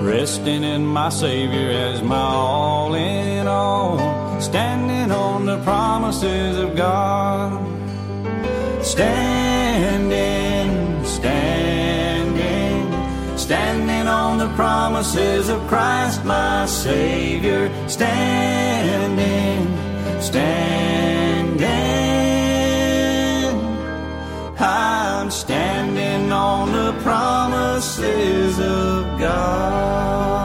[0.00, 3.98] resting in my Savior as my all in all,
[4.40, 7.66] standing on the promises of God.
[8.84, 10.70] Standing,
[11.04, 12.86] standing,
[13.36, 17.70] standing on the promises of Christ, my Savior.
[17.88, 19.66] Standing,
[20.22, 20.80] standing
[24.60, 30.39] I'm standing on the promises of God.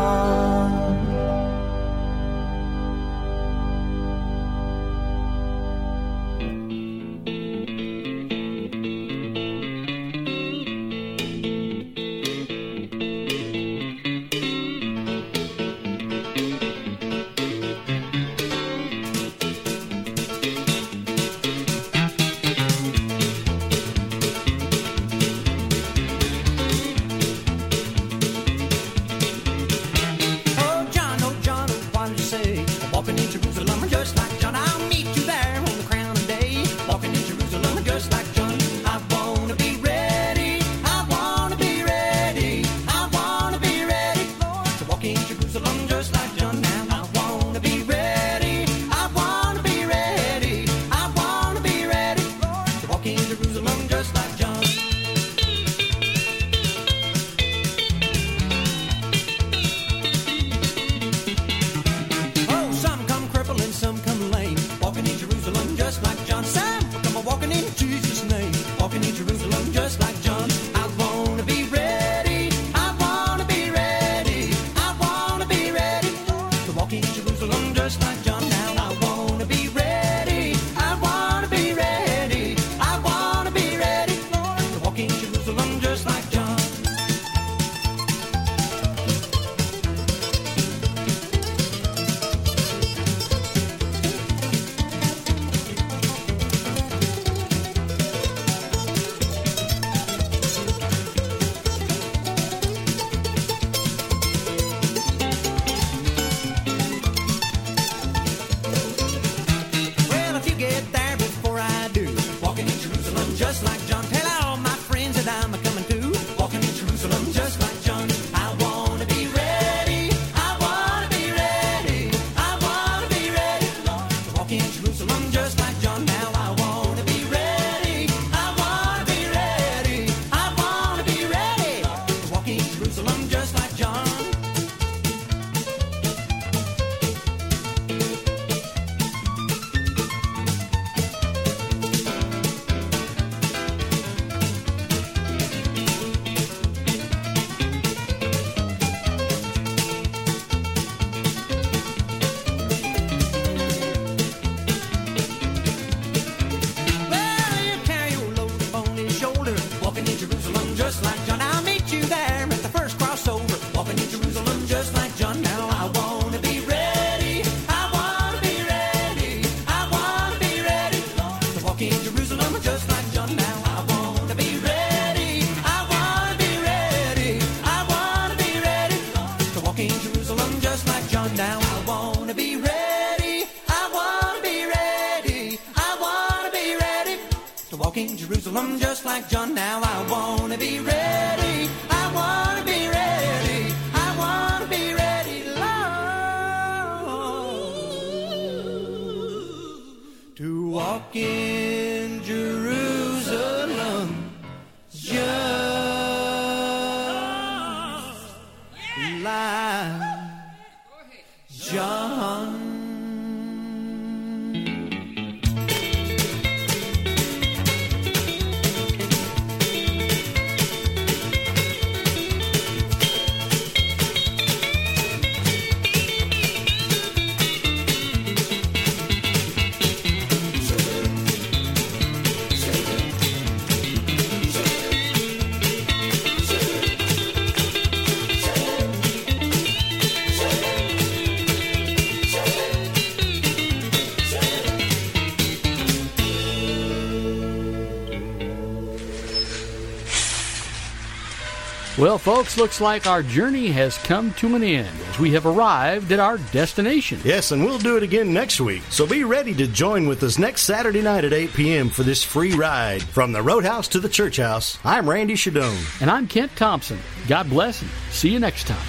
[252.15, 256.13] Well, folks, looks like our journey has come to an end as we have arrived
[256.13, 257.19] at our destination.
[257.25, 258.83] Yes, and we'll do it again next week.
[258.89, 261.89] So be ready to join with us next Saturday night at 8 p.m.
[261.89, 264.77] for this free ride from the Roadhouse to the Church House.
[264.85, 266.01] I'm Randy Shadoan.
[266.01, 266.99] And I'm Kent Thompson.
[267.27, 268.87] God bless and see you next time.